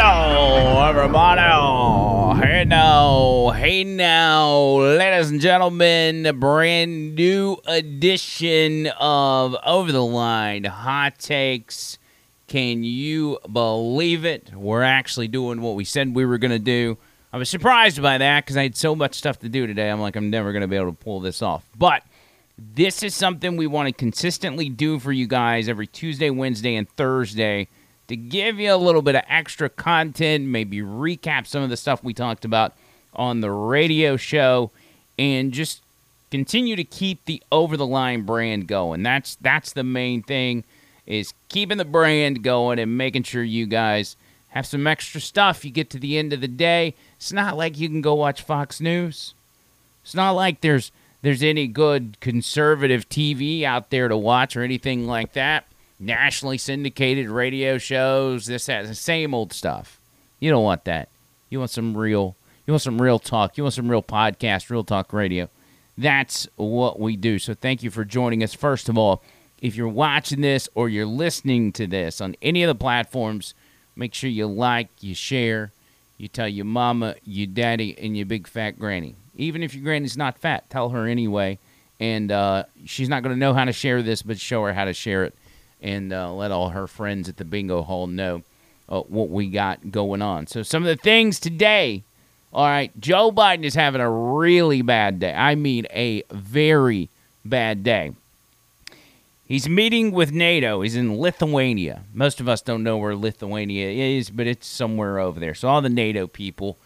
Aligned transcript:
Hello, 0.00 0.88
everybody. 0.88 1.40
Hey 2.40 2.64
now, 2.64 3.50
hey 3.50 3.84
now, 3.84 4.78
ladies 4.78 5.30
and 5.30 5.40
gentlemen, 5.40 6.24
a 6.24 6.32
brand 6.32 7.14
new 7.14 7.58
edition 7.66 8.86
of 8.98 9.54
Over 9.66 9.92
the 9.92 10.02
Line 10.04 10.64
Hot 10.64 11.18
Takes. 11.18 11.98
Can 12.48 12.82
you 12.82 13.38
believe 13.52 14.24
it? 14.24 14.54
We're 14.54 14.82
actually 14.82 15.28
doing 15.28 15.60
what 15.60 15.76
we 15.76 15.84
said 15.84 16.14
we 16.14 16.24
were 16.24 16.38
going 16.38 16.50
to 16.50 16.58
do. 16.58 16.96
I 17.30 17.36
was 17.36 17.50
surprised 17.50 18.00
by 18.00 18.16
that 18.16 18.44
because 18.44 18.56
I 18.56 18.62
had 18.62 18.76
so 18.76 18.96
much 18.96 19.14
stuff 19.14 19.38
to 19.40 19.50
do 19.50 19.66
today. 19.66 19.90
I'm 19.90 20.00
like, 20.00 20.16
I'm 20.16 20.30
never 20.30 20.52
going 20.52 20.62
to 20.62 20.68
be 20.68 20.76
able 20.76 20.90
to 20.90 20.96
pull 20.96 21.20
this 21.20 21.42
off. 21.42 21.62
But 21.76 22.02
this 22.56 23.02
is 23.02 23.14
something 23.14 23.56
we 23.58 23.66
want 23.66 23.88
to 23.88 23.92
consistently 23.92 24.70
do 24.70 24.98
for 24.98 25.12
you 25.12 25.26
guys 25.26 25.68
every 25.68 25.86
Tuesday, 25.86 26.30
Wednesday, 26.30 26.74
and 26.74 26.88
Thursday 26.90 27.68
to 28.08 28.16
give 28.16 28.58
you 28.58 28.72
a 28.72 28.76
little 28.76 29.02
bit 29.02 29.14
of 29.14 29.22
extra 29.28 29.68
content, 29.68 30.46
maybe 30.46 30.78
recap 30.80 31.46
some 31.46 31.62
of 31.62 31.68
the 31.68 31.76
stuff 31.76 32.02
we 32.02 32.14
talked 32.14 32.46
about 32.46 32.72
on 33.12 33.40
the 33.42 33.50
radio 33.50 34.16
show, 34.16 34.70
and 35.18 35.52
just 35.52 35.82
continue 36.30 36.76
to 36.76 36.84
keep 36.84 37.22
the 37.26 37.42
over 37.52 37.76
the 37.76 37.86
line 37.86 38.22
brand 38.22 38.66
going. 38.66 39.02
That's 39.02 39.36
that's 39.36 39.74
the 39.74 39.84
main 39.84 40.22
thing 40.22 40.64
is 41.08 41.34
keeping 41.48 41.78
the 41.78 41.84
brand 41.84 42.44
going 42.44 42.78
and 42.78 42.96
making 42.96 43.24
sure 43.24 43.42
you 43.42 43.66
guys 43.66 44.14
have 44.50 44.66
some 44.66 44.86
extra 44.86 45.20
stuff. 45.20 45.64
You 45.64 45.72
get 45.72 45.90
to 45.90 45.98
the 45.98 46.16
end 46.16 46.32
of 46.32 46.40
the 46.40 46.48
day, 46.48 46.94
it's 47.16 47.32
not 47.32 47.56
like 47.56 47.78
you 47.78 47.88
can 47.88 48.00
go 48.00 48.14
watch 48.14 48.42
Fox 48.42 48.80
News. 48.80 49.34
It's 50.04 50.14
not 50.14 50.32
like 50.32 50.60
there's 50.60 50.92
there's 51.22 51.42
any 51.42 51.66
good 51.66 52.16
conservative 52.20 53.08
TV 53.08 53.64
out 53.64 53.90
there 53.90 54.06
to 54.06 54.16
watch 54.16 54.56
or 54.56 54.62
anything 54.62 55.08
like 55.08 55.32
that 55.32 55.64
nationally 55.98 56.58
syndicated 56.58 57.28
radio 57.28 57.78
shows, 57.78 58.46
this, 58.46 58.66
that, 58.66 58.86
the 58.86 58.94
same 58.94 59.34
old 59.34 59.52
stuff. 59.52 59.98
You 60.40 60.50
don't 60.50 60.62
want 60.62 60.84
that. 60.84 61.08
You 61.50 61.58
want 61.58 61.70
some 61.70 61.96
real, 61.96 62.36
you 62.66 62.72
want 62.72 62.82
some 62.82 63.00
real 63.02 63.18
talk. 63.18 63.56
You 63.56 63.64
want 63.64 63.74
some 63.74 63.90
real 63.90 64.02
podcast, 64.02 64.70
real 64.70 64.84
talk 64.84 65.12
radio. 65.12 65.48
That's 65.96 66.46
what 66.56 67.00
we 67.00 67.16
do. 67.16 67.38
So 67.38 67.54
thank 67.54 67.82
you 67.82 67.90
for 67.90 68.04
joining 68.04 68.42
us. 68.44 68.54
First 68.54 68.88
of 68.88 68.96
all, 68.96 69.22
if 69.60 69.76
you're 69.76 69.88
watching 69.88 70.40
this 70.40 70.68
or 70.74 70.88
you're 70.88 71.06
listening 71.06 71.72
to 71.72 71.86
this 71.86 72.20
on 72.20 72.36
any 72.42 72.62
of 72.62 72.68
the 72.68 72.74
platforms, 72.74 73.54
make 73.96 74.14
sure 74.14 74.30
you 74.30 74.46
like, 74.46 74.88
you 75.00 75.14
share, 75.14 75.72
you 76.16 76.28
tell 76.28 76.48
your 76.48 76.64
mama, 76.64 77.16
your 77.24 77.46
daddy, 77.46 77.96
and 77.98 78.16
your 78.16 78.26
big 78.26 78.46
fat 78.46 78.78
granny. 78.78 79.14
Even 79.36 79.62
if 79.62 79.74
your 79.74 79.84
granny's 79.84 80.16
not 80.16 80.38
fat, 80.38 80.68
tell 80.70 80.90
her 80.90 81.06
anyway. 81.06 81.58
And 82.00 82.30
uh, 82.30 82.64
she's 82.84 83.08
not 83.08 83.22
going 83.22 83.34
to 83.34 83.38
know 83.38 83.54
how 83.54 83.64
to 83.64 83.72
share 83.72 84.02
this, 84.02 84.22
but 84.22 84.38
show 84.38 84.64
her 84.64 84.72
how 84.72 84.84
to 84.84 84.94
share 84.94 85.24
it 85.24 85.34
and 85.80 86.12
uh, 86.12 86.32
let 86.32 86.50
all 86.50 86.70
her 86.70 86.86
friends 86.86 87.28
at 87.28 87.36
the 87.36 87.44
bingo 87.44 87.82
hall 87.82 88.06
know 88.06 88.42
uh, 88.88 89.00
what 89.02 89.28
we 89.28 89.48
got 89.48 89.90
going 89.90 90.22
on. 90.22 90.46
So, 90.46 90.62
some 90.62 90.82
of 90.82 90.88
the 90.88 90.96
things 90.96 91.38
today. 91.40 92.02
All 92.50 92.64
right, 92.64 92.90
Joe 92.98 93.30
Biden 93.30 93.64
is 93.64 93.74
having 93.74 94.00
a 94.00 94.10
really 94.10 94.80
bad 94.80 95.20
day. 95.20 95.34
I 95.34 95.54
mean, 95.54 95.86
a 95.90 96.22
very 96.30 97.10
bad 97.44 97.84
day. 97.84 98.12
He's 99.48 99.66
meeting 99.66 100.12
with 100.12 100.30
NATO. 100.30 100.82
He's 100.82 100.94
in 100.94 101.18
Lithuania. 101.18 102.04
Most 102.12 102.38
of 102.38 102.50
us 102.50 102.60
don't 102.60 102.82
know 102.82 102.98
where 102.98 103.16
Lithuania 103.16 103.88
is, 103.88 104.28
but 104.28 104.46
it's 104.46 104.66
somewhere 104.66 105.18
over 105.18 105.40
there. 105.40 105.54
So, 105.54 105.68
all 105.68 105.80
the 105.80 105.88
NATO 105.88 106.26
people 106.26 106.76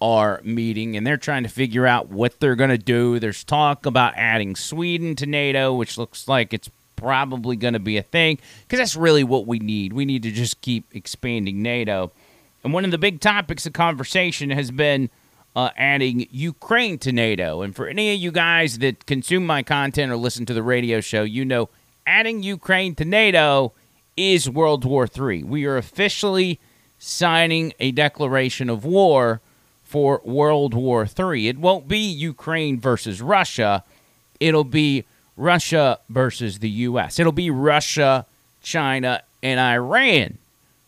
are 0.00 0.40
meeting 0.42 0.96
and 0.96 1.06
they're 1.06 1.16
trying 1.16 1.44
to 1.44 1.48
figure 1.48 1.86
out 1.86 2.08
what 2.08 2.40
they're 2.40 2.56
going 2.56 2.70
to 2.70 2.78
do. 2.78 3.20
There's 3.20 3.44
talk 3.44 3.86
about 3.86 4.14
adding 4.16 4.56
Sweden 4.56 5.14
to 5.14 5.26
NATO, 5.26 5.72
which 5.72 5.96
looks 5.96 6.26
like 6.26 6.52
it's 6.52 6.68
probably 6.96 7.54
going 7.54 7.74
to 7.74 7.78
be 7.78 7.96
a 7.96 8.02
thing 8.02 8.40
because 8.62 8.80
that's 8.80 8.96
really 8.96 9.22
what 9.22 9.46
we 9.46 9.60
need. 9.60 9.92
We 9.92 10.04
need 10.04 10.24
to 10.24 10.32
just 10.32 10.60
keep 10.60 10.86
expanding 10.92 11.62
NATO. 11.62 12.10
And 12.64 12.72
one 12.72 12.84
of 12.84 12.90
the 12.90 12.98
big 12.98 13.20
topics 13.20 13.64
of 13.64 13.74
conversation 13.74 14.50
has 14.50 14.72
been 14.72 15.08
uh, 15.54 15.70
adding 15.76 16.26
Ukraine 16.32 16.98
to 16.98 17.12
NATO. 17.12 17.62
And 17.62 17.76
for 17.76 17.86
any 17.86 18.12
of 18.12 18.18
you 18.18 18.32
guys 18.32 18.78
that 18.78 19.06
consume 19.06 19.46
my 19.46 19.62
content 19.62 20.10
or 20.10 20.16
listen 20.16 20.46
to 20.46 20.54
the 20.54 20.64
radio 20.64 21.00
show, 21.00 21.22
you 21.22 21.44
know 21.44 21.68
adding 22.08 22.42
Ukraine 22.42 22.94
to 22.96 23.04
NATO 23.04 23.72
is 24.16 24.48
World 24.48 24.84
War 24.84 25.06
III. 25.06 25.44
We 25.44 25.66
are 25.66 25.76
officially 25.76 26.58
signing 26.98 27.74
a 27.78 27.92
declaration 27.92 28.70
of 28.70 28.84
war 28.84 29.40
for 29.84 30.22
World 30.24 30.72
War 30.72 31.06
III. 31.06 31.48
It 31.48 31.58
won't 31.58 31.86
be 31.86 31.98
Ukraine 31.98 32.80
versus 32.80 33.20
Russia, 33.20 33.84
it'll 34.40 34.64
be 34.64 35.04
Russia 35.36 36.00
versus 36.08 36.58
the 36.58 36.70
U.S. 36.70 37.20
It'll 37.20 37.30
be 37.30 37.50
Russia, 37.50 38.26
China, 38.62 39.22
and 39.42 39.60
Iran 39.60 40.38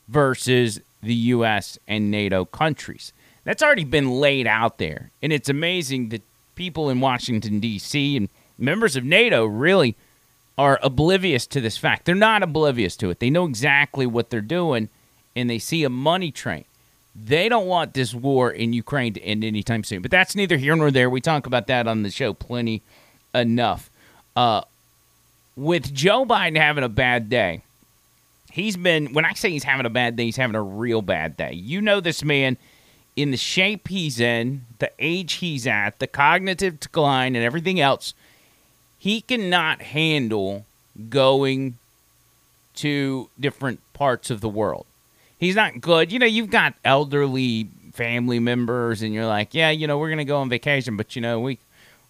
versus 0.09 0.81
the 1.03 1.15
U.S. 1.15 1.79
and 1.87 2.11
NATO 2.11 2.45
countries. 2.47 3.13
That's 3.45 3.63
already 3.63 3.85
been 3.85 4.11
laid 4.11 4.47
out 4.47 4.79
there. 4.79 5.11
And 5.23 5.33
it's 5.33 5.49
amazing 5.49 6.09
that 6.09 6.23
people 6.57 6.91
in 6.91 7.01
Washington, 7.01 7.61
D.C. 7.61 8.17
and 8.17 8.29
members 8.59 8.97
of 8.97 9.05
NATO 9.05 9.45
really 9.45 9.97
are 10.60 10.78
oblivious 10.82 11.47
to 11.47 11.59
this 11.59 11.78
fact. 11.78 12.04
They're 12.04 12.15
not 12.15 12.43
oblivious 12.43 12.94
to 12.97 13.09
it. 13.09 13.19
They 13.19 13.31
know 13.31 13.47
exactly 13.47 14.04
what 14.04 14.28
they're 14.28 14.43
doing 14.43 14.91
and 15.34 15.48
they 15.48 15.59
see 15.59 15.84
a 15.84 15.88
money 15.88 16.31
train. 16.31 16.66
They 17.16 17.48
don't 17.48 17.66
want 17.66 17.94
this 17.94 18.12
war 18.12 18.50
in 18.50 18.75
Ukraine 18.75 19.15
to 19.15 19.22
end 19.22 19.43
anytime 19.43 19.84
soon. 19.84 20.03
But 20.03 20.10
that's 20.10 20.37
neither 20.37 20.59
here 20.59 20.76
nor 20.76 20.91
there. 20.91 21.09
We 21.09 21.22
talk 21.22 21.47
about 21.47 21.66
that 21.69 21.88
on 21.88 22.03
the 22.03 22.10
show 22.10 22.34
plenty 22.34 22.82
enough. 23.34 23.88
Uh, 24.37 24.60
with 25.56 25.94
Joe 25.94 26.26
Biden 26.26 26.59
having 26.59 26.84
a 26.84 26.91
bad 26.91 27.31
day, 27.31 27.62
he's 28.53 28.77
been, 28.77 29.15
when 29.15 29.25
I 29.25 29.32
say 29.32 29.48
he's 29.48 29.65
having 29.65 29.87
a 29.87 29.91
bad 29.91 30.15
day, 30.16 30.27
he's 30.27 30.37
having 30.37 30.56
a 30.56 30.62
real 30.62 31.00
bad 31.00 31.38
day. 31.38 31.54
You 31.54 31.81
know 31.81 32.00
this 32.00 32.22
man 32.22 32.59
in 33.16 33.31
the 33.31 33.38
shape 33.38 33.88
he's 33.88 34.21
in, 34.21 34.66
the 34.78 34.92
age 34.98 35.34
he's 35.34 35.66
at, 35.66 36.00
the 36.00 36.06
cognitive 36.06 36.81
decline, 36.81 37.34
and 37.34 37.42
everything 37.47 37.81
else. 37.81 38.12
He 39.00 39.22
cannot 39.22 39.81
handle 39.81 40.66
going 41.09 41.78
to 42.75 43.31
different 43.41 43.81
parts 43.94 44.31
of 44.31 44.43
the 44.43 44.49
world. 44.49 44.84
He's 45.38 45.56
not 45.56 45.81
good. 45.81 46.12
You 46.12 46.19
know, 46.19 46.27
you've 46.27 46.50
got 46.50 46.75
elderly 46.84 47.69
family 47.94 48.39
members, 48.39 49.00
and 49.00 49.15
you're 49.15 49.27
like, 49.27 49.55
yeah, 49.55 49.71
you 49.71 49.87
know, 49.87 49.97
we're 49.97 50.09
going 50.09 50.19
to 50.19 50.25
go 50.27 50.37
on 50.37 50.50
vacation, 50.50 50.99
but, 50.99 51.16
you 51.16 51.22
know, 51.22 51.41
we 51.41 51.59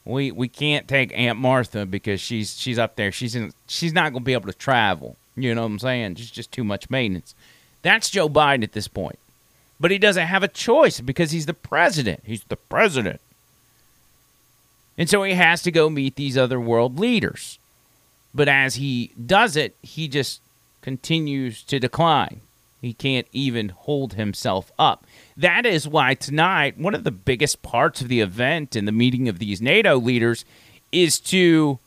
we 0.05 0.33
we 0.33 0.49
can't 0.49 0.89
take 0.89 1.17
Aunt 1.17 1.39
Martha 1.39 1.87
because 1.87 2.21
she's 2.21 2.59
she's 2.59 2.79
up 2.79 2.97
there. 2.97 3.13
She's 3.13 3.37
in 3.37 3.53
she's 3.69 3.93
not 3.93 4.13
going 4.13 4.23
to 4.23 4.27
be 4.27 4.33
able 4.33 4.51
to 4.51 4.59
travel. 4.59 5.17
You 5.37 5.55
know 5.55 5.63
what 5.63 5.69
I'm 5.69 5.79
saying? 5.79 6.13
It's 6.13 6.31
just 6.31 6.51
too 6.51 6.65
much 6.65 6.91
maintenance. 6.91 7.37
That's 7.83 8.11
Joe 8.11 8.29
Biden 8.29 8.65
at 8.65 8.73
this 8.73 8.89
point. 8.89 9.19
But 9.79 9.93
he 9.93 9.99
doesn't 9.99 10.27
have 10.27 10.43
a 10.43 10.49
choice 10.49 11.01
because 11.01 11.31
he's 11.31 11.47
the 11.47 11.55
president. 11.55 12.23
He's 12.25 12.43
the 12.45 12.57
president. 12.57 13.21
And 14.99 15.09
so 15.09 15.23
he 15.23 15.35
has 15.35 15.63
to 15.63 15.71
go 15.71 15.89
meet 15.89 16.17
these 16.17 16.37
other 16.37 16.61
world 16.61 16.99
leaders. 16.99 17.59
But 18.35 18.49
as 18.49 18.77
he 18.77 19.13
does 19.27 19.57
it, 19.57 19.77
he 19.83 20.09
just 20.09 20.41
continues 20.83 21.63
to 21.65 21.79
decline. 21.79 22.41
He 22.81 22.95
can't 22.95 23.27
even 23.33 23.71
hold 23.71 24.15
himself 24.15 24.73
up. 24.79 25.07
That 25.37 25.67
is 25.67 25.87
why 25.87 26.15
tonight, 26.15 26.79
one 26.79 26.95
of 26.95 27.05
the 27.05 27.11
biggest 27.11 27.63
parts 27.63 28.01
of 28.01 28.09
the 28.09 28.21
event 28.21 28.75
and 28.75 28.89
the 28.89 28.93
meeting 28.93 29.29
of 29.29 29.39
these 29.39 29.61
NATO 29.61 29.97
leaders 29.97 30.45
is 30.91 31.21
to 31.21 31.79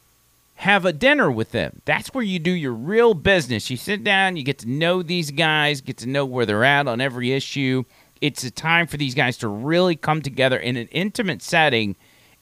have 0.58 0.86
a 0.86 0.94
dinner 0.94 1.32
with 1.32 1.52
them. 1.52 1.82
That's 1.86 2.14
where 2.14 2.24
you 2.24 2.40
do 2.40 2.52
your 2.52 2.74
real 2.74 3.16
business. 3.16 3.70
You 3.70 3.78
sit 3.78 4.04
down, 4.04 4.38
you 4.38 4.44
get 4.44 4.60
to 4.60 4.70
know 4.70 5.02
these 5.02 5.32
guys, 5.32 5.82
get 5.82 5.98
to 5.98 6.10
know 6.10 6.26
where 6.26 6.46
they're 6.46 6.64
at 6.64 6.88
on 6.88 7.02
every 7.02 7.32
issue. 7.32 7.84
It's 8.22 8.44
a 8.44 8.52
time 8.52 8.88
for 8.88 8.98
these 8.98 9.16
guys 9.16 9.38
to 9.38 9.48
really 9.48 9.96
come 9.96 10.22
together 10.22 10.58
in 10.58 10.78
an 10.78 10.88
intimate 10.92 11.42
setting 11.42 11.96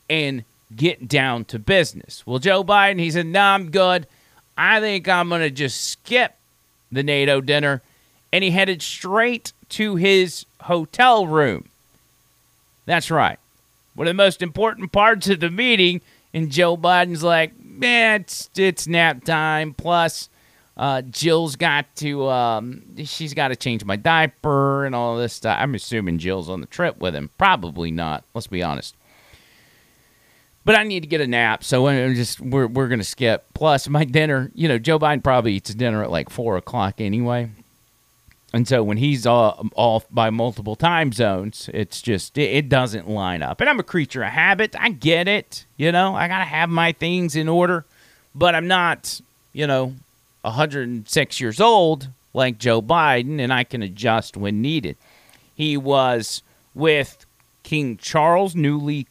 and 0.09 0.43
get 0.75 1.07
down 1.07 1.45
to 1.45 1.59
business. 1.59 2.25
Well, 2.25 2.39
Joe 2.39 2.63
Biden, 2.63 2.99
he 2.99 3.11
said, 3.11 3.25
No, 3.25 3.41
I'm 3.41 3.71
good. 3.71 4.07
I 4.57 4.79
think 4.79 5.07
I'm 5.07 5.29
going 5.29 5.41
to 5.41 5.49
just 5.49 5.81
skip 5.81 6.35
the 6.91 7.03
NATO 7.03 7.41
dinner 7.41 7.81
and 8.31 8.43
he 8.43 8.51
headed 8.51 8.81
straight 8.81 9.53
to 9.69 9.95
his 9.95 10.45
hotel 10.61 11.27
room. 11.27 11.65
That's 12.85 13.11
right. 13.11 13.37
One 13.95 14.07
of 14.07 14.11
the 14.11 14.23
most 14.23 14.41
important 14.41 14.91
parts 14.91 15.27
of 15.27 15.39
the 15.41 15.49
meeting, 15.49 16.01
and 16.33 16.49
Joe 16.49 16.77
Biden's 16.77 17.23
like, 17.23 17.53
man, 17.63 18.21
it's, 18.21 18.49
it's 18.55 18.87
nap 18.87 19.23
time. 19.23 19.73
Plus, 19.73 20.29
uh, 20.77 21.01
Jill's 21.01 21.55
got 21.57 21.93
to, 21.97 22.27
um, 22.29 22.83
she's 23.03 23.33
got 23.33 23.49
to 23.49 23.55
change 23.55 23.83
my 23.83 23.97
diaper 23.97 24.85
and 24.85 24.95
all 24.95 25.17
this 25.17 25.33
stuff. 25.33 25.57
I'm 25.59 25.75
assuming 25.75 26.19
Jill's 26.19 26.49
on 26.49 26.61
the 26.61 26.67
trip 26.67 26.99
with 26.99 27.13
him. 27.13 27.29
Probably 27.37 27.91
not. 27.91 28.23
Let's 28.33 28.47
be 28.47 28.63
honest. 28.63 28.95
But 30.63 30.75
I 30.75 30.83
need 30.83 30.99
to 31.01 31.07
get 31.07 31.21
a 31.21 31.27
nap, 31.27 31.63
so 31.63 31.83
we're 31.83 32.13
just 32.13 32.39
we're 32.39 32.67
we're 32.67 32.87
gonna 32.87 33.03
skip. 33.03 33.45
Plus, 33.53 33.89
my 33.89 34.05
dinner, 34.05 34.51
you 34.53 34.67
know, 34.67 34.77
Joe 34.77 34.99
Biden 34.99 35.23
probably 35.23 35.53
eats 35.53 35.73
dinner 35.73 36.03
at 36.03 36.11
like 36.11 36.29
four 36.29 36.57
o'clock 36.57 36.95
anyway. 36.99 37.49
And 38.53 38.67
so 38.67 38.83
when 38.83 38.97
he's 38.97 39.25
off 39.25 40.05
by 40.11 40.29
multiple 40.29 40.75
time 40.75 41.13
zones, 41.13 41.69
it's 41.73 42.01
just, 42.01 42.37
it, 42.37 42.49
it 42.49 42.69
doesn't 42.69 43.09
line 43.09 43.41
up. 43.41 43.61
And 43.61 43.69
I'm 43.69 43.79
a 43.79 43.83
creature 43.83 44.23
of 44.23 44.31
habit. 44.31 44.75
I 44.77 44.89
get 44.89 45.27
it. 45.27 45.65
You 45.77 45.91
know, 45.91 46.15
I 46.15 46.27
got 46.27 46.39
to 46.39 46.45
have 46.45 46.69
my 46.69 46.91
things 46.91 47.35
in 47.35 47.47
order, 47.47 47.85
but 48.35 48.53
I'm 48.53 48.67
not, 48.67 49.21
you 49.53 49.67
know, 49.67 49.95
106 50.41 51.39
years 51.39 51.61
old 51.61 52.09
like 52.33 52.57
Joe 52.57 52.81
Biden, 52.81 53.39
and 53.39 53.53
I 53.53 53.63
can 53.63 53.81
adjust 53.81 54.35
when 54.35 54.61
needed. 54.61 54.97
He 55.55 55.77
was 55.77 56.43
with 56.73 57.25
King 57.63 57.97
Charles, 57.97 58.55
newly 58.55 59.07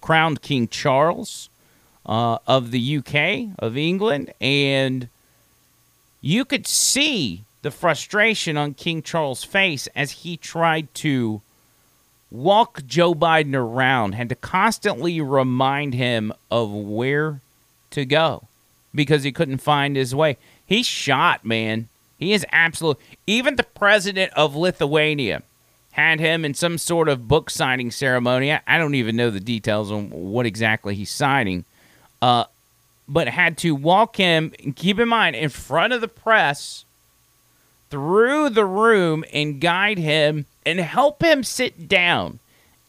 crowned 0.00 0.42
King 0.42 0.68
Charles 0.68 1.48
uh, 2.06 2.38
of 2.46 2.70
the 2.70 2.98
UK, 2.98 3.54
of 3.58 3.76
England, 3.76 4.32
and 4.40 5.08
you 6.20 6.44
could 6.44 6.66
see 6.66 7.44
the 7.62 7.70
frustration 7.70 8.56
on 8.56 8.74
King 8.74 9.02
Charles' 9.02 9.44
face 9.44 9.86
as 9.94 10.10
he 10.10 10.36
tried 10.36 10.92
to 10.94 11.42
walk 12.30 12.84
Joe 12.86 13.14
Biden 13.14 13.54
around, 13.54 14.12
had 14.12 14.28
to 14.28 14.34
constantly 14.34 15.20
remind 15.20 15.94
him 15.94 16.32
of 16.50 16.72
where 16.72 17.40
to 17.90 18.04
go 18.04 18.44
because 18.94 19.22
he 19.22 19.32
couldn't 19.32 19.58
find 19.58 19.96
his 19.96 20.14
way. 20.14 20.36
He's 20.64 20.86
shot, 20.86 21.44
man. 21.44 21.88
He 22.18 22.32
is 22.32 22.46
absolute. 22.50 22.98
Even 23.26 23.56
the 23.56 23.64
president 23.64 24.32
of 24.34 24.54
Lithuania 24.54 25.42
had 25.92 26.20
him 26.20 26.44
in 26.44 26.54
some 26.54 26.78
sort 26.78 27.08
of 27.08 27.28
book 27.28 27.50
signing 27.50 27.90
ceremony. 27.90 28.52
I 28.52 28.78
don't 28.78 28.94
even 28.94 29.16
know 29.16 29.30
the 29.30 29.40
details 29.40 29.90
on 29.90 30.10
what 30.10 30.46
exactly 30.46 30.94
he's 30.94 31.10
signing, 31.10 31.64
uh, 32.22 32.44
but 33.08 33.28
had 33.28 33.58
to 33.58 33.74
walk 33.74 34.16
him. 34.16 34.50
Keep 34.76 35.00
in 35.00 35.08
mind, 35.08 35.36
in 35.36 35.48
front 35.48 35.92
of 35.92 36.00
the 36.00 36.08
press 36.08 36.84
through 37.90 38.50
the 38.50 38.64
room 38.64 39.24
and 39.32 39.60
guide 39.60 39.98
him 39.98 40.46
and 40.64 40.78
help 40.78 41.22
him 41.22 41.42
sit 41.42 41.88
down 41.88 42.38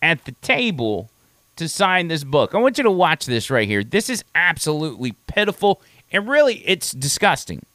at 0.02 0.26
the 0.26 0.34
table 0.34 1.10
to 1.56 1.68
sign 1.68 2.08
this 2.08 2.24
book. 2.24 2.54
I 2.54 2.60
want 2.60 2.78
you 2.78 2.84
to 2.84 2.92
watch 2.92 3.26
this 3.26 3.50
right 3.50 3.68
here. 3.68 3.84
This 3.84 4.10
is 4.10 4.24
absolutely 4.36 5.14
pitiful 5.28 5.82
and 6.12 6.28
really 6.28 6.64
it's 6.66 6.92
disgusting. 6.92 7.66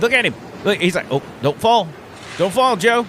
Look 0.00 0.12
at 0.12 0.24
him. 0.24 0.34
Look, 0.64 0.78
he's 0.78 0.94
like, 0.94 1.06
oh, 1.10 1.22
don't 1.40 1.60
fall. 1.60 1.88
Don't 2.36 2.52
fall, 2.52 2.76
Joe. 2.76 3.06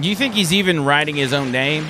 Do 0.00 0.08
you 0.08 0.16
think 0.16 0.34
he's 0.34 0.52
even 0.52 0.84
writing 0.84 1.14
his 1.14 1.32
own 1.32 1.52
name? 1.52 1.86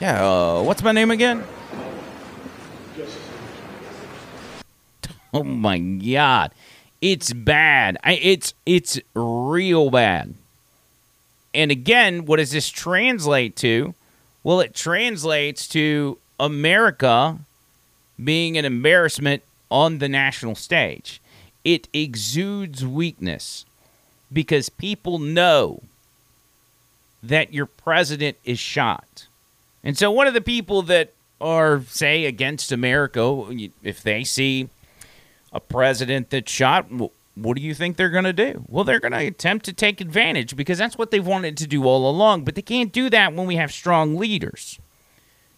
Yeah, 0.00 0.22
uh, 0.22 0.62
what's 0.62 0.82
my 0.82 0.92
name 0.92 1.10
again? 1.10 1.44
Oh 5.34 5.42
my 5.42 5.78
god. 5.78 6.52
It's 7.00 7.32
bad. 7.32 7.98
I, 8.02 8.14
it's 8.14 8.54
it's 8.64 8.98
real 9.14 9.90
bad. 9.90 10.34
And 11.52 11.70
again, 11.70 12.24
what 12.24 12.36
does 12.36 12.52
this 12.52 12.70
translate 12.70 13.56
to? 13.56 13.94
Well, 14.42 14.60
it 14.60 14.74
translates 14.74 15.68
to 15.68 16.18
America 16.40 17.38
being 18.22 18.56
an 18.56 18.64
embarrassment 18.64 19.42
on 19.70 19.98
the 19.98 20.08
national 20.08 20.54
stage 20.54 21.20
it 21.64 21.88
exudes 21.92 22.86
weakness 22.86 23.64
because 24.32 24.68
people 24.68 25.18
know 25.18 25.82
that 27.22 27.54
your 27.54 27.66
president 27.66 28.36
is 28.44 28.58
shot. 28.58 29.26
And 29.82 29.96
so, 29.96 30.10
one 30.10 30.26
of 30.26 30.34
the 30.34 30.40
people 30.42 30.82
that 30.82 31.12
are, 31.40 31.82
say, 31.88 32.26
against 32.26 32.70
America, 32.70 33.70
if 33.82 34.02
they 34.02 34.24
see 34.24 34.68
a 35.54 35.60
president 35.60 36.30
that's 36.30 36.52
shot, 36.52 36.86
what 37.34 37.56
do 37.56 37.62
you 37.62 37.74
think 37.74 37.96
they're 37.96 38.10
going 38.10 38.24
to 38.24 38.32
do? 38.32 38.64
Well, 38.68 38.84
they're 38.84 39.00
going 39.00 39.12
to 39.12 39.26
attempt 39.26 39.64
to 39.66 39.72
take 39.72 40.00
advantage 40.00 40.56
because 40.56 40.78
that's 40.78 40.98
what 40.98 41.10
they've 41.10 41.26
wanted 41.26 41.56
to 41.58 41.66
do 41.66 41.84
all 41.84 42.10
along. 42.10 42.44
But 42.44 42.56
they 42.56 42.62
can't 42.62 42.92
do 42.92 43.08
that 43.10 43.32
when 43.34 43.46
we 43.46 43.56
have 43.56 43.72
strong 43.72 44.16
leaders. 44.16 44.78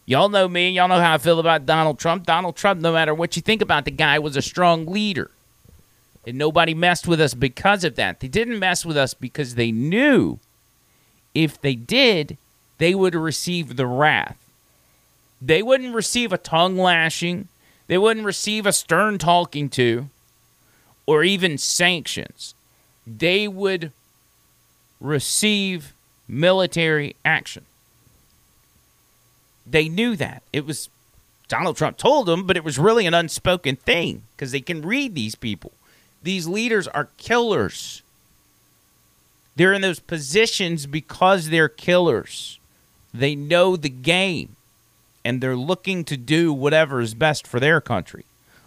Y'all 0.05 0.29
know 0.29 0.47
me. 0.47 0.71
Y'all 0.71 0.87
know 0.87 1.01
how 1.01 1.15
I 1.15 1.19
feel 1.19 1.41
about 1.41 1.67
Donald 1.67 1.99
Trump. 1.99 2.25
Donald 2.27 2.57
Trump, 2.57 2.81
no 2.81 2.93
matter 2.93 3.13
what 3.13 3.35
you 3.35 3.43
think 3.43 3.61
about 3.61 3.85
the 3.85 3.91
guy, 3.91 4.19
was 4.19 4.37
a 4.37 4.43
strong 4.43 4.87
leader. 4.87 5.31
And 6.27 6.39
nobody 6.39 6.75
messed 6.75 7.09
with 7.09 7.21
us 7.21 7.35
because 7.35 7.85
of 7.85 7.97
that. 7.97 8.21
They 8.21 8.29
didn't 8.29 8.59
mess 8.59 8.85
with 8.85 8.97
us 8.97 9.15
because 9.15 9.55
they 9.55 9.73
knew 9.73 10.39
if 11.35 11.61
they 11.61 11.75
did, 11.75 12.37
they 12.79 12.95
would 12.95 13.15
receive 13.15 13.77
the 13.77 13.87
wrath. 13.87 14.39
They 15.41 15.63
wouldn't 15.63 15.95
receive 15.95 16.33
a 16.33 16.39
tongue 16.39 16.77
lashing, 16.77 17.49
they 17.87 17.99
wouldn't 17.99 18.27
receive 18.27 18.67
a 18.67 18.73
stern 18.73 19.19
talking 19.19 19.69
to, 19.71 20.09
or 21.07 21.23
even 21.23 21.57
sanctions. 21.57 22.55
They 23.07 23.47
would 23.47 23.93
receive 25.01 25.95
military 26.27 27.15
action. 27.25 27.65
They 29.65 29.89
knew 29.89 30.17
that. 30.17 30.43
It 30.53 30.67
was 30.67 30.89
Donald 31.49 31.77
Trump 31.77 31.97
told 31.97 32.27
them, 32.27 32.47
but 32.47 32.57
it 32.57 32.65
was 32.65 32.79
really 32.79 33.07
an 33.07 33.15
unspoken 33.15 33.77
thing 33.77 34.23
because 34.35 34.51
they 34.51 34.61
can 34.61 34.83
read 34.83 35.15
these 35.15 35.37
people. 35.37 35.73
These 36.23 36.49
leaders 36.49 36.89
are 36.89 37.09
killers. 37.19 38.03
They're 39.55 39.73
in 39.73 39.83
those 39.83 40.01
positions 40.01 40.87
because 40.87 41.51
they're 41.51 41.69
killers. 41.69 42.59
They 43.15 43.35
know 43.35 43.77
the 43.77 43.89
game 43.89 44.56
and 45.27 45.41
they're 45.41 45.57
looking 45.57 46.05
to 46.05 46.17
do 46.17 46.53
whatever 46.53 47.01
is 47.01 47.13
best 47.15 47.49
for 47.49 47.59
their 47.59 47.81
country, 47.81 48.25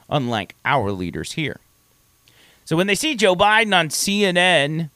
unlike 0.09 0.55
our 0.65 0.91
leaders 0.91 1.31
here. 1.31 1.61
So 2.65 2.75
when 2.75 2.87
they 2.87 2.95
see 2.95 3.15
Joe 3.15 3.33
Biden 3.33 3.73
on 3.73 3.87
CNN 3.87 4.89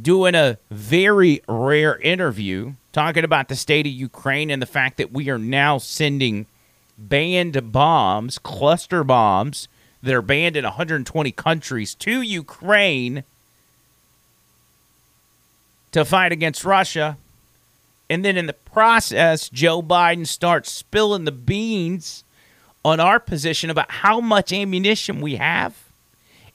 doing 0.00 0.36
a 0.36 0.58
very 0.70 1.42
rare 1.48 1.98
interview 1.98 2.74
talking 2.92 3.24
about 3.24 3.48
the 3.48 3.56
state 3.56 3.86
of 3.86 3.92
Ukraine 3.92 4.50
and 4.50 4.62
the 4.62 4.66
fact 4.66 4.98
that 4.98 5.12
we 5.12 5.28
are 5.28 5.38
now 5.38 5.78
sending 5.78 6.46
banned 6.96 7.72
bombs, 7.72 8.38
cluster 8.38 9.02
bombs, 9.02 9.66
that 10.02 10.14
are 10.14 10.22
banned 10.22 10.56
in 10.56 10.62
120 10.64 11.32
countries 11.32 11.94
to 11.96 12.22
Ukraine 12.22 13.24
to 15.90 16.04
fight 16.04 16.30
against 16.30 16.64
Russia. 16.64 17.16
And 18.08 18.24
then 18.24 18.36
in 18.36 18.46
the 18.46 18.52
process, 18.52 19.48
Joe 19.48 19.82
Biden 19.82 20.26
starts 20.26 20.70
spilling 20.70 21.24
the 21.24 21.32
beans 21.32 22.24
on 22.84 23.00
our 23.00 23.18
position 23.18 23.68
about 23.68 23.90
how 23.90 24.20
much 24.20 24.52
ammunition 24.52 25.20
we 25.20 25.36
have 25.36 25.76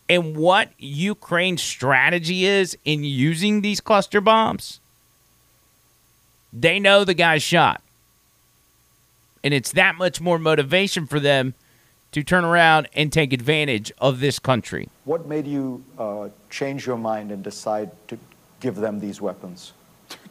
and 0.07 0.35
what 0.35 0.71
Ukraine's 0.77 1.61
strategy 1.61 2.45
is 2.45 2.77
in 2.85 3.03
using 3.03 3.61
these 3.61 3.81
cluster 3.81 4.21
bombs. 4.21 4.79
They 6.53 6.79
know 6.79 7.03
the 7.03 7.13
guy's 7.13 7.43
shot. 7.43 7.81
And 9.43 9.53
it's 9.53 9.71
that 9.71 9.95
much 9.95 10.21
more 10.21 10.37
motivation 10.37 11.07
for 11.07 11.19
them 11.19 11.53
to 12.11 12.23
turn 12.23 12.43
around 12.43 12.87
and 12.93 13.11
take 13.11 13.33
advantage 13.33 13.91
of 13.99 14.19
this 14.19 14.37
country. 14.37 14.89
What 15.05 15.27
made 15.27 15.47
you 15.47 15.83
uh, 15.97 16.29
change 16.49 16.85
your 16.85 16.97
mind 16.97 17.31
and 17.31 17.43
decide 17.43 17.91
to 18.09 18.17
give 18.59 18.75
them 18.75 18.99
these 18.99 19.21
weapons? 19.21 19.73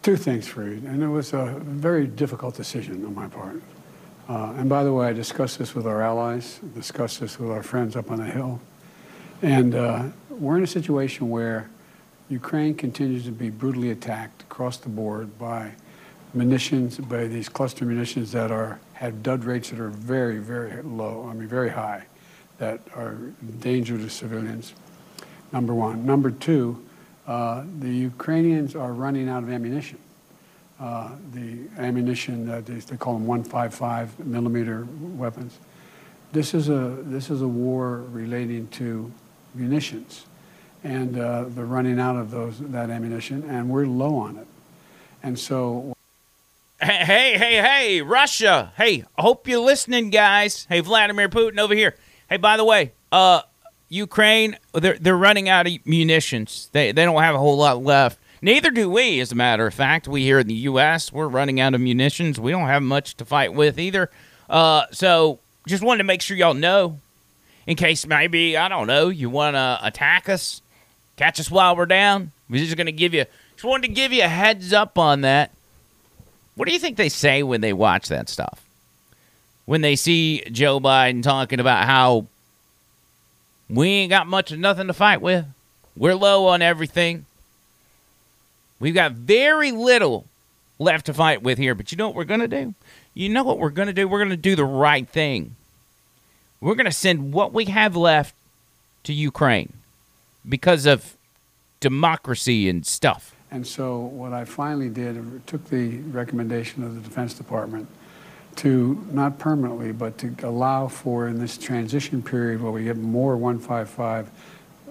Two 0.03 0.17
things, 0.17 0.49
Fareed, 0.49 0.87
and 0.87 1.03
it 1.03 1.09
was 1.09 1.35
a 1.35 1.61
very 1.61 2.07
difficult 2.07 2.55
decision 2.55 3.05
on 3.05 3.15
my 3.15 3.29
part. 3.29 3.61
Uh, 4.31 4.55
and 4.57 4.67
by 4.67 4.83
the 4.83 4.93
way, 4.93 5.09
I 5.09 5.13
discussed 5.13 5.59
this 5.59 5.75
with 5.75 5.87
our 5.87 6.01
allies, 6.01 6.59
discussed 6.75 7.21
this 7.21 7.39
with 7.39 7.51
our 7.51 7.63
friends 7.63 7.97
up 7.97 8.11
on 8.11 8.19
the 8.19 8.25
Hill. 8.25 8.61
And 9.43 9.75
uh, 9.75 10.05
we're 10.31 10.57
in 10.57 10.65
a 10.65 10.69
situation 10.69 11.29
where 11.29 11.69
Ukraine 12.31 12.75
continues 12.75 13.25
to 13.25 13.33
be 13.33 13.51
brutally 13.51 13.91
attacked 13.91 14.43
across 14.43 14.79
the 14.79 14.89
board 14.89 15.39
by 15.39 15.73
munitions, 16.33 16.97
by 16.97 17.27
these 17.27 17.51
cluster 17.51 17.85
munitions 17.85 18.33
that 18.33 18.51
are 18.51 18.81
have 18.95 19.23
dud 19.23 19.45
rates 19.45 19.71
that 19.71 19.81
are 19.81 19.89
very, 19.89 20.39
very 20.39 20.81
low, 20.83 21.29
I 21.29 21.35
mean, 21.35 21.49
very 21.49 21.71
high, 21.71 22.05
that 22.59 22.81
are 22.95 23.17
danger 23.61 23.99
to 23.99 24.09
civilians, 24.09 24.73
number 25.53 25.75
one. 25.75 26.07
Number 26.07 26.31
two, 26.31 26.85
uh, 27.31 27.63
the 27.79 27.89
Ukrainians 27.89 28.75
are 28.75 28.93
running 28.93 29.29
out 29.29 29.45
of 29.45 29.51
ammunition. 29.51 29.99
Uh, 30.81 31.11
the 31.33 31.59
ammunition 31.79 32.45
that 32.45 32.67
they, 32.67 32.75
they 32.75 32.97
call 32.97 33.13
them 33.15 33.25
155 33.25 34.27
millimeter 34.27 34.89
weapons. 35.01 35.57
This 36.33 36.55
is 36.55 36.69
a 36.69 36.97
this 37.03 37.31
is 37.31 37.41
a 37.41 37.47
war 37.47 38.03
relating 38.11 38.67
to 38.69 39.13
munitions, 39.55 40.25
and 40.83 41.17
uh, 41.21 41.45
they're 41.47 41.67
running 41.67 42.01
out 42.01 42.17
of 42.17 42.33
those 42.33 42.59
that 42.59 42.91
ammunition, 42.91 43.49
and 43.49 43.71
we're 43.71 43.87
low 43.87 44.17
on 44.17 44.37
it, 44.37 44.49
and 45.23 45.39
so. 45.39 45.95
Hey, 46.83 47.37
hey, 47.39 47.57
hey, 47.63 48.03
Russia. 48.03 48.73
Hey, 48.77 49.05
I 49.17 49.23
hope 49.23 49.47
you're 49.47 49.61
listening, 49.61 50.11
guys. 50.11 50.67
Hey, 50.69 50.81
Vladimir 50.81 51.29
Putin 51.29 51.61
over 51.61 51.75
here. 51.75 51.95
Hey, 52.29 52.39
by 52.39 52.57
the 52.57 52.65
way, 52.65 52.93
uh, 53.13 53.43
Ukraine, 53.91 54.57
they're 54.73 54.97
they're 54.99 55.17
running 55.17 55.49
out 55.49 55.67
of 55.67 55.75
munitions. 55.85 56.71
They 56.73 56.93
they 56.93 57.05
don't 57.05 57.21
have 57.21 57.35
a 57.35 57.39
whole 57.39 57.59
lot 57.59 57.83
left. 57.83 58.19
Neither 58.41 58.71
do 58.71 58.89
we, 58.89 59.21
as 59.21 59.33
a 59.33 59.35
matter 59.35 59.67
of 59.67 59.75
fact. 59.75 60.09
We 60.09 60.23
here 60.23 60.39
in 60.39 60.47
the 60.47 60.55
U.S. 60.55 61.13
we're 61.13 61.29
running 61.29 61.61
out 61.61 61.75
of 61.75 61.81
munitions. 61.81 62.41
We 62.41 62.53
don't 62.53 62.69
have 62.69 62.83
much 62.83 63.17
to 63.19 63.25
fight 63.27 63.53
with 63.53 63.79
either. 63.79 64.09
Uh, 64.49 64.85
so 64.93 65.41
just 65.67 65.83
wanted 65.83 65.99
to 65.99 66.05
make 66.05 66.23
sure 66.23 66.37
y'all 66.37 66.55
know, 66.55 66.99
in 67.67 67.77
case 67.77 68.07
maybe 68.07 68.57
I 68.57 68.69
don't 68.69 68.87
know 68.87 69.09
you 69.09 69.29
want 69.29 69.57
to 69.57 69.79
attack 69.83 70.29
us, 70.29 70.63
catch 71.17 71.39
us 71.39 71.51
while 71.51 71.77
we're 71.77 71.85
down. 71.85 72.31
We're 72.49 72.65
just 72.65 72.77
gonna 72.77 72.93
give 72.93 73.13
you. 73.13 73.27
Just 73.55 73.65
wanted 73.65 73.89
to 73.89 73.95
give 73.95 74.13
you 74.13 74.23
a 74.23 74.29
heads 74.29 74.73
up 74.73 74.97
on 74.97 75.21
that. 75.21 75.51
What 76.55 76.67
do 76.67 76.73
you 76.73 76.79
think 76.79 76.97
they 76.97 77.09
say 77.09 77.43
when 77.43 77.61
they 77.61 77.73
watch 77.73 78.09
that 78.09 78.29
stuff? 78.29 78.65
When 79.67 79.83
they 79.83 79.97
see 79.97 80.43
Joe 80.51 80.81
Biden 80.81 81.23
talking 81.23 81.61
about 81.61 81.85
how 81.85 82.27
we 83.71 83.89
ain't 83.89 84.11
got 84.11 84.27
much 84.27 84.53
of 84.53 84.59
nothing 84.59 84.89
to 84.89 84.93
fight 84.93 85.21
with, 85.21 85.47
we're 85.97 86.15
low 86.15 86.47
on 86.47 86.63
everything, 86.63 87.27
we've 88.79 88.95
got 88.95 89.13
very 89.13 89.71
little 89.71 90.27
left 90.79 91.07
to 91.07 91.15
fight 91.15 91.43
with 91.43 91.59
here. 91.59 91.75
But 91.75 91.93
you 91.93 91.99
know 91.99 92.09
what 92.09 92.17
we're 92.17 92.25
going 92.25 92.41
to 92.41 92.49
do? 92.49 92.75
You 93.15 93.29
know 93.29 93.45
what 93.45 93.59
we're 93.59 93.71
going 93.71 93.89
to 93.89 93.93
do? 93.93 94.09
We're 94.09 94.19
going 94.19 94.31
to 94.31 94.37
do 94.37 94.57
the 94.57 94.65
right 94.65 95.09
thing. 95.09 95.57
We're 96.61 96.75
going 96.75 96.87
to 96.87 96.93
send 96.93 97.33
what 97.33 97.53
we 97.53 97.67
have 97.67 97.97
left 97.97 98.35
to 99.05 99.13
Ukraine 99.13 99.73
because 100.49 100.87
of 100.87 101.17
democracy 101.81 102.69
and 102.69 102.87
stuff. 102.87 103.35
And 103.51 103.67
so 103.67 103.99
what 103.99 104.33
I 104.33 104.45
finally 104.45 104.89
did, 104.89 105.47
took 105.47 105.69
the 105.71 105.99
recommendation 105.99 106.85
of 106.85 106.95
the 106.95 107.01
Defense 107.01 107.35
Department 107.35 107.89
to 108.57 109.05
not 109.11 109.39
permanently, 109.39 109.93
but 109.93 110.19
to 110.19 110.35
allow 110.43 110.89
for 110.89 111.29
in 111.29 111.39
this 111.39 111.57
transition 111.57 112.23
period 112.23 112.63
where 112.63 112.73
we 112.73 112.85
get 112.85 112.97
more 112.97 113.37
155 113.37 114.31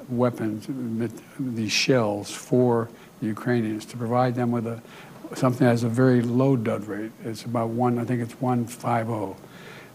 weapons, 0.09 0.67
these 1.39 1.71
shells 1.71 2.31
for 2.31 2.89
the 3.19 3.27
Ukrainians, 3.27 3.85
to 3.85 3.97
provide 3.97 4.35
them 4.35 4.51
with 4.51 4.65
a 4.65 4.81
something 5.35 5.65
that 5.65 5.71
has 5.71 5.83
a 5.83 5.89
very 5.89 6.21
low 6.21 6.55
dud 6.55 6.85
rate. 6.85 7.11
It's 7.23 7.45
about 7.45 7.69
one, 7.69 7.99
I 7.99 8.05
think 8.05 8.21
it's 8.21 8.39
150, 8.41 9.39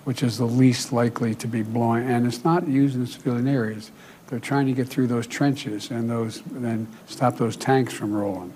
which 0.05 0.23
is 0.23 0.39
the 0.39 0.47
least 0.47 0.93
likely 0.93 1.35
to 1.37 1.49
be 1.49 1.63
blowing, 1.63 2.09
and 2.09 2.27
it's 2.27 2.45
not 2.45 2.69
used 2.69 2.95
in 2.95 3.07
civilian 3.07 3.49
areas. 3.49 3.91
They're 4.29 4.39
trying 4.39 4.67
to 4.67 4.73
get 4.73 4.89
through 4.89 5.09
those 5.09 5.27
trenches 5.27 5.91
and 5.91 6.09
those, 6.09 6.43
then 6.47 6.89
stop 7.07 7.37
those 7.37 7.57
tanks 7.57 7.93
from 7.93 8.13
rolling. 8.13 8.53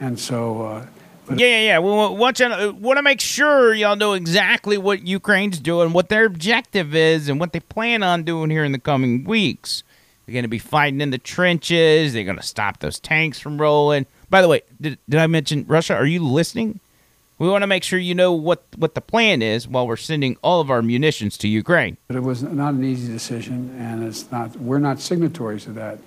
And 0.00 0.18
so, 0.18 0.62
uh, 0.62 0.86
yeah, 1.30 1.46
yeah, 1.46 1.60
yeah. 1.60 1.78
We 1.78 1.90
want 1.90 2.36
to 2.36 2.74
want 2.78 2.98
to 2.98 3.02
make 3.02 3.20
sure 3.20 3.74
y'all 3.74 3.96
know 3.96 4.12
exactly 4.12 4.78
what 4.78 5.06
Ukraine's 5.06 5.58
doing, 5.58 5.92
what 5.92 6.08
their 6.08 6.24
objective 6.24 6.94
is, 6.94 7.28
and 7.28 7.38
what 7.40 7.52
they 7.52 7.60
plan 7.60 8.02
on 8.02 8.22
doing 8.22 8.50
here 8.50 8.64
in 8.64 8.72
the 8.72 8.78
coming 8.78 9.24
weeks. 9.24 9.82
They're 10.26 10.34
going 10.34 10.44
to 10.44 10.48
be 10.48 10.58
fighting 10.58 11.00
in 11.00 11.10
the 11.10 11.18
trenches. 11.18 12.12
They're 12.12 12.24
going 12.24 12.36
to 12.36 12.42
stop 12.42 12.80
those 12.80 13.00
tanks 13.00 13.38
from 13.38 13.58
rolling. 13.58 14.04
By 14.28 14.42
the 14.42 14.48
way, 14.48 14.60
did, 14.78 14.98
did 15.08 15.20
I 15.20 15.26
mention 15.26 15.64
Russia? 15.66 15.94
Are 15.94 16.04
you 16.04 16.22
listening? 16.22 16.80
We 17.38 17.48
want 17.48 17.62
to 17.62 17.66
make 17.66 17.82
sure 17.82 17.98
you 17.98 18.14
know 18.14 18.32
what, 18.32 18.64
what 18.76 18.94
the 18.94 19.00
plan 19.00 19.42
is 19.42 19.66
while 19.68 19.86
we're 19.86 19.96
sending 19.96 20.36
all 20.42 20.60
of 20.60 20.70
our 20.70 20.82
munitions 20.82 21.38
to 21.38 21.48
Ukraine. 21.48 21.96
But 22.08 22.16
it 22.16 22.22
was 22.22 22.42
not 22.42 22.74
an 22.74 22.84
easy 22.84 23.10
decision, 23.10 23.74
and 23.78 24.04
it's 24.04 24.30
not. 24.30 24.56
We're 24.56 24.80
not 24.80 25.00
signatories 25.00 25.64
to 25.64 25.72
that 25.72 25.98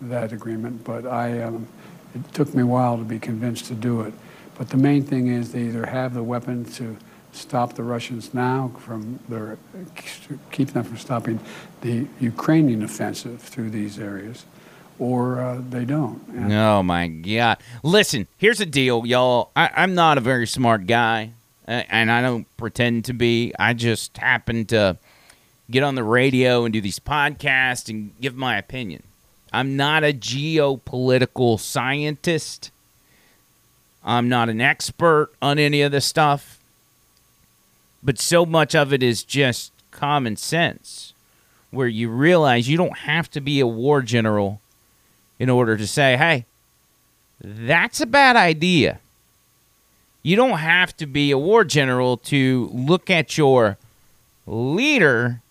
that 0.00 0.32
agreement. 0.32 0.84
But 0.84 1.06
I, 1.06 1.42
um, 1.42 1.68
it 2.14 2.32
took 2.32 2.54
me 2.54 2.62
a 2.62 2.66
while 2.66 2.96
to 2.96 3.04
be 3.04 3.18
convinced 3.18 3.66
to 3.66 3.74
do 3.74 4.00
it. 4.00 4.14
But 4.58 4.70
the 4.70 4.76
main 4.76 5.04
thing 5.04 5.28
is 5.28 5.52
they 5.52 5.62
either 5.62 5.86
have 5.86 6.14
the 6.14 6.22
weapon 6.22 6.64
to 6.72 6.96
stop 7.32 7.74
the 7.74 7.84
Russians 7.84 8.34
now 8.34 8.72
from 8.78 9.20
their 9.28 9.56
keep 10.50 10.72
them 10.72 10.82
from 10.82 10.98
stopping 10.98 11.38
the 11.80 12.06
Ukrainian 12.18 12.82
offensive 12.82 13.40
through 13.40 13.70
these 13.70 13.98
areas, 13.98 14.44
or 14.98 15.40
uh, 15.40 15.60
they 15.70 15.84
don't. 15.84 16.26
And 16.28 16.52
oh 16.52 16.82
my 16.82 17.06
God! 17.06 17.58
Listen, 17.84 18.26
here's 18.36 18.58
the 18.58 18.66
deal, 18.66 19.06
y'all. 19.06 19.50
I, 19.54 19.70
I'm 19.76 19.94
not 19.94 20.18
a 20.18 20.20
very 20.20 20.46
smart 20.46 20.86
guy, 20.86 21.32
and 21.66 22.10
I 22.10 22.20
don't 22.20 22.46
pretend 22.56 23.04
to 23.06 23.12
be. 23.12 23.52
I 23.58 23.74
just 23.74 24.16
happen 24.16 24.64
to 24.66 24.98
get 25.70 25.84
on 25.84 25.94
the 25.94 26.04
radio 26.04 26.64
and 26.64 26.72
do 26.72 26.80
these 26.80 26.98
podcasts 26.98 27.88
and 27.88 28.18
give 28.20 28.34
my 28.34 28.56
opinion. 28.56 29.04
I'm 29.52 29.76
not 29.76 30.02
a 30.02 30.12
geopolitical 30.12 31.60
scientist. 31.60 32.70
I'm 34.08 34.30
not 34.30 34.48
an 34.48 34.62
expert 34.62 35.30
on 35.42 35.58
any 35.58 35.82
of 35.82 35.92
this 35.92 36.06
stuff. 36.06 36.58
But 38.02 38.18
so 38.18 38.46
much 38.46 38.74
of 38.74 38.90
it 38.92 39.02
is 39.02 39.22
just 39.22 39.70
common 39.90 40.36
sense, 40.36 41.12
where 41.70 41.88
you 41.88 42.08
realize 42.08 42.68
you 42.68 42.78
don't 42.78 42.98
have 43.00 43.30
to 43.32 43.40
be 43.42 43.60
a 43.60 43.66
war 43.66 44.00
general 44.00 44.62
in 45.38 45.50
order 45.50 45.76
to 45.76 45.86
say, 45.86 46.16
hey, 46.16 46.46
that's 47.38 48.00
a 48.00 48.06
bad 48.06 48.34
idea. 48.34 48.98
You 50.22 50.36
don't 50.36 50.58
have 50.58 50.96
to 50.96 51.06
be 51.06 51.30
a 51.30 51.38
war 51.38 51.62
general 51.62 52.16
to 52.16 52.70
look 52.72 53.10
at 53.10 53.36
your 53.36 53.76
leader 54.46 55.42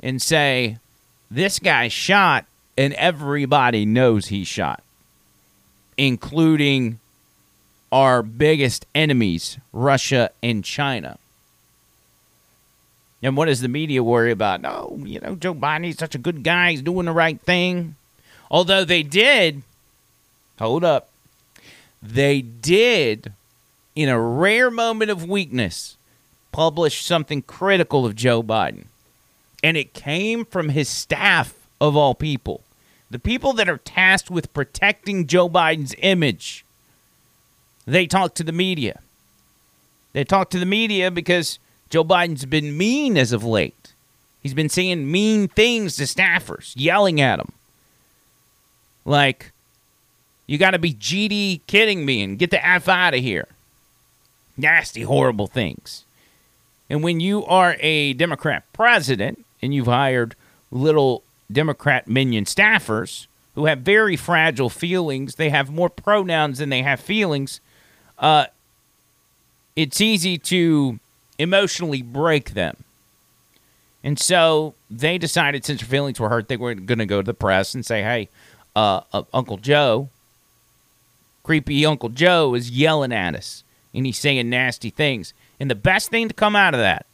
and 0.00 0.20
say, 0.20 0.76
this 1.30 1.58
guy 1.58 1.88
shot, 1.88 2.44
and 2.76 2.92
everybody 2.94 3.86
knows 3.86 4.26
he 4.26 4.44
shot, 4.44 4.82
including 5.96 6.98
our 7.92 8.22
biggest 8.22 8.86
enemies, 8.94 9.58
Russia 9.72 10.30
and 10.42 10.64
China. 10.64 11.18
And 13.22 13.36
what 13.36 13.46
does 13.46 13.60
the 13.60 13.68
media 13.68 14.02
worry 14.02 14.32
about? 14.32 14.62
No, 14.62 14.98
you 15.04 15.20
know, 15.20 15.36
Joe 15.36 15.54
Biden, 15.54 15.84
he's 15.84 15.98
such 15.98 16.16
a 16.16 16.18
good 16.18 16.42
guy. 16.42 16.72
He's 16.72 16.82
doing 16.82 17.06
the 17.06 17.12
right 17.12 17.40
thing. 17.40 17.94
Although 18.50 18.84
they 18.84 19.02
did, 19.04 19.62
hold 20.58 20.82
up, 20.82 21.10
they 22.02 22.40
did, 22.40 23.32
in 23.94 24.08
a 24.08 24.20
rare 24.20 24.70
moment 24.70 25.10
of 25.10 25.28
weakness, 25.28 25.96
publish 26.50 27.04
something 27.04 27.42
critical 27.42 28.04
of 28.04 28.16
Joe 28.16 28.42
Biden. 28.42 28.86
And 29.62 29.76
it 29.76 29.94
came 29.94 30.44
from 30.44 30.70
his 30.70 30.88
staff, 30.88 31.54
of 31.82 31.96
all 31.96 32.14
people. 32.14 32.62
The 33.10 33.18
people 33.18 33.52
that 33.54 33.68
are 33.68 33.78
tasked 33.78 34.30
with 34.30 34.54
protecting 34.54 35.26
Joe 35.26 35.48
Biden's 35.48 35.96
image. 35.98 36.64
They 37.86 38.06
talk 38.06 38.34
to 38.34 38.44
the 38.44 38.52
media. 38.52 39.00
They 40.12 40.24
talk 40.24 40.50
to 40.50 40.58
the 40.58 40.66
media 40.66 41.10
because 41.10 41.58
Joe 41.90 42.04
Biden's 42.04 42.44
been 42.44 42.76
mean 42.76 43.16
as 43.16 43.32
of 43.32 43.44
late. 43.44 43.92
He's 44.42 44.54
been 44.54 44.68
saying 44.68 45.10
mean 45.10 45.48
things 45.48 45.96
to 45.96 46.04
staffers, 46.04 46.72
yelling 46.76 47.20
at 47.20 47.36
them. 47.36 47.52
Like, 49.04 49.52
you 50.46 50.58
got 50.58 50.72
to 50.72 50.78
be 50.78 50.94
GD 50.94 51.60
kidding 51.66 52.04
me 52.04 52.22
and 52.22 52.38
get 52.38 52.50
the 52.50 52.64
F 52.64 52.88
out 52.88 53.14
of 53.14 53.20
here. 53.20 53.48
Nasty, 54.56 55.02
horrible 55.02 55.46
things. 55.46 56.04
And 56.90 57.02
when 57.02 57.20
you 57.20 57.44
are 57.46 57.76
a 57.80 58.12
Democrat 58.12 58.64
president 58.72 59.44
and 59.62 59.72
you've 59.72 59.86
hired 59.86 60.34
little 60.70 61.22
Democrat 61.50 62.08
minion 62.08 62.44
staffers 62.44 63.26
who 63.54 63.66
have 63.66 63.78
very 63.80 64.16
fragile 64.16 64.68
feelings, 64.68 65.36
they 65.36 65.50
have 65.50 65.70
more 65.70 65.88
pronouns 65.88 66.58
than 66.58 66.68
they 66.68 66.82
have 66.82 67.00
feelings, 67.00 67.60
uh, 68.22 68.46
it's 69.76 70.00
easy 70.00 70.38
to 70.38 70.98
emotionally 71.38 72.00
break 72.00 72.54
them. 72.54 72.84
And 74.04 74.18
so 74.18 74.74
they 74.90 75.18
decided, 75.18 75.64
since 75.64 75.80
their 75.80 75.88
feelings 75.88 76.18
were 76.18 76.28
hurt, 76.28 76.48
they 76.48 76.56
were 76.56 76.74
going 76.74 76.98
to 76.98 77.06
go 77.06 77.20
to 77.20 77.26
the 77.26 77.34
press 77.34 77.74
and 77.74 77.84
say, 77.84 78.02
hey, 78.02 78.28
uh, 78.74 79.02
uh, 79.12 79.24
Uncle 79.34 79.58
Joe, 79.58 80.08
creepy 81.42 81.84
Uncle 81.84 82.08
Joe, 82.08 82.54
is 82.54 82.70
yelling 82.70 83.12
at 83.12 83.34
us 83.34 83.64
and 83.94 84.06
he's 84.06 84.18
saying 84.18 84.48
nasty 84.48 84.90
things. 84.90 85.34
And 85.60 85.70
the 85.70 85.74
best 85.74 86.10
thing 86.10 86.28
to 86.28 86.34
come 86.34 86.56
out 86.56 86.74
of 86.74 86.80
that 86.80 87.06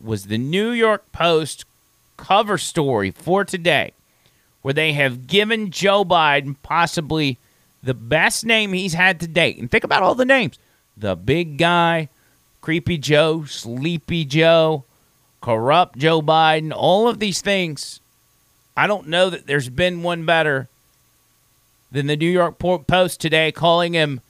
was 0.00 0.26
the 0.26 0.38
New 0.38 0.70
York 0.70 1.10
Post 1.12 1.64
cover 2.16 2.58
story 2.58 3.10
for 3.10 3.44
today, 3.44 3.92
where 4.62 4.74
they 4.74 4.92
have 4.92 5.26
given 5.26 5.70
Joe 5.70 6.04
Biden 6.04 6.56
possibly 6.62 7.38
the 7.82 7.94
best 7.94 8.44
name 8.44 8.72
he's 8.72 8.94
had 8.94 9.20
to 9.20 9.26
date. 9.28 9.58
And 9.58 9.70
think 9.70 9.84
about 9.84 10.02
all 10.02 10.14
the 10.14 10.24
names 10.24 10.58
the 10.96 11.14
big 11.14 11.58
guy, 11.58 12.08
creepy 12.60 12.98
Joe, 12.98 13.44
sleepy 13.44 14.24
Joe, 14.24 14.84
corrupt 15.40 15.98
Joe 15.98 16.20
Biden, 16.20 16.72
all 16.74 17.08
of 17.08 17.20
these 17.20 17.40
things 17.40 18.00
I 18.78 18.86
don't 18.86 19.08
know 19.08 19.28
that 19.28 19.48
there's 19.48 19.68
been 19.68 20.04
one 20.04 20.24
better 20.24 20.68
than 21.90 22.06
the 22.06 22.16
New 22.16 22.30
York 22.30 22.60
Post 22.60 23.20
today 23.20 23.50
calling 23.50 23.92
him 23.92 24.20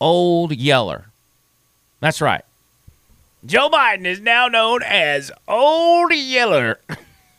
Old 0.00 0.56
Yeller. 0.56 1.08
That's 2.00 2.22
right. 2.22 2.42
Joe 3.44 3.68
Biden 3.68 4.06
is 4.06 4.20
now 4.20 4.48
known 4.48 4.82
as 4.82 5.30
Old 5.46 6.14
Yeller. 6.14 6.80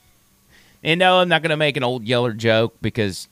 and 0.83 0.99
no, 0.99 1.17
I'm 1.17 1.29
not 1.29 1.41
going 1.41 1.49
to 1.49 1.57
make 1.57 1.77
an 1.77 1.83
Old 1.83 2.03
Yeller 2.03 2.33
joke 2.33 2.75
because 2.79 3.27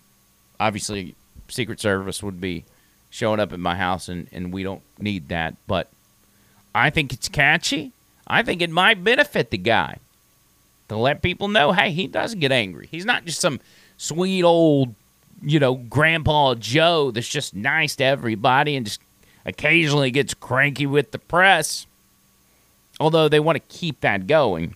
obviously 0.60 1.14
Secret 1.54 1.80
Service 1.80 2.22
would 2.24 2.42
be 2.42 2.66
showing 3.10 3.40
up 3.40 3.54
at 3.54 3.60
my 3.60 3.76
house 3.76 4.10
and, 4.10 4.28
and 4.32 4.52
we 4.52 4.64
don't 4.64 4.82
need 5.00 5.30
that. 5.30 5.56
But 5.68 5.90
I 6.74 6.90
think 6.90 7.14
it's 7.14 7.30
catchy. 7.30 7.92
I 8.26 8.42
think 8.42 8.62
it 8.62 8.70
might 8.70 9.04
benefit 9.04 9.52
the 9.52 9.58
guy 9.58 9.98
to 10.88 10.98
let 10.98 11.22
people 11.22 11.48
know, 11.48 11.72
hey, 11.72 11.92
he 11.92 12.08
doesn't 12.08 12.40
get 12.40 12.52
angry. 12.52 12.88
He's 12.90 13.06
not 13.06 13.26
just 13.26 13.40
some 13.40 13.60
sweet 13.98 14.44
old, 14.44 14.96
you 15.42 15.60
know, 15.60 15.76
grandpa 15.76 16.56
Joe 16.56 17.12
that's 17.12 17.28
just 17.28 17.56
nice 17.56 17.96
to 17.98 18.04
everybody 18.04 18.76
and 18.76 18.86
just 18.86 19.02
occasionally 19.46 20.12
gets 20.12 20.34
cranky 20.34 20.86
with 20.86 21.12
the 21.12 21.20
press. 21.20 21.86
Although 23.00 23.28
they 23.30 23.40
want 23.40 23.56
to 23.58 23.76
keep 23.76 24.02
that 24.02 24.28
going. 24.28 24.76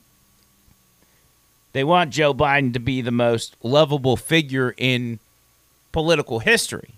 They 1.74 1.84
want 1.84 2.12
Joe 2.12 2.34
Biden 2.34 2.74
to 2.74 2.80
be 2.80 3.02
the 3.02 3.12
most 3.12 3.56
lovable 3.62 4.18
figure 4.18 4.74
in 4.78 5.20
political 5.98 6.38
history, 6.38 6.92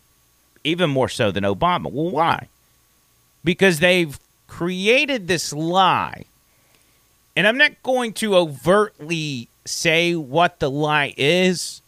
even 0.66 0.90
more 0.90 1.08
so 1.08 1.32
than 1.32 1.46
Obama. 1.46 1.90
Well, 1.90 2.10
why? 2.10 2.50
Because 3.46 3.80
they've 3.80 4.20
created 4.46 5.26
this 5.26 5.54
lie. 5.54 6.26
And 7.34 7.48
I'm 7.48 7.58
not 7.58 7.82
going 7.82 8.12
to 8.16 8.36
overtly 8.36 9.48
say 9.64 10.16
what 10.16 10.60
the 10.60 10.70
lie 10.70 11.14
is, 11.16 11.82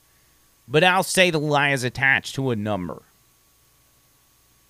but 0.69 0.85
I'll 0.85 1.03
say 1.03 1.31
the 1.31 1.37
lie 1.37 1.71
is 1.71 1.83
attached 1.83 2.35
to 2.35 2.49
a 2.49 2.55
number. 2.55 3.01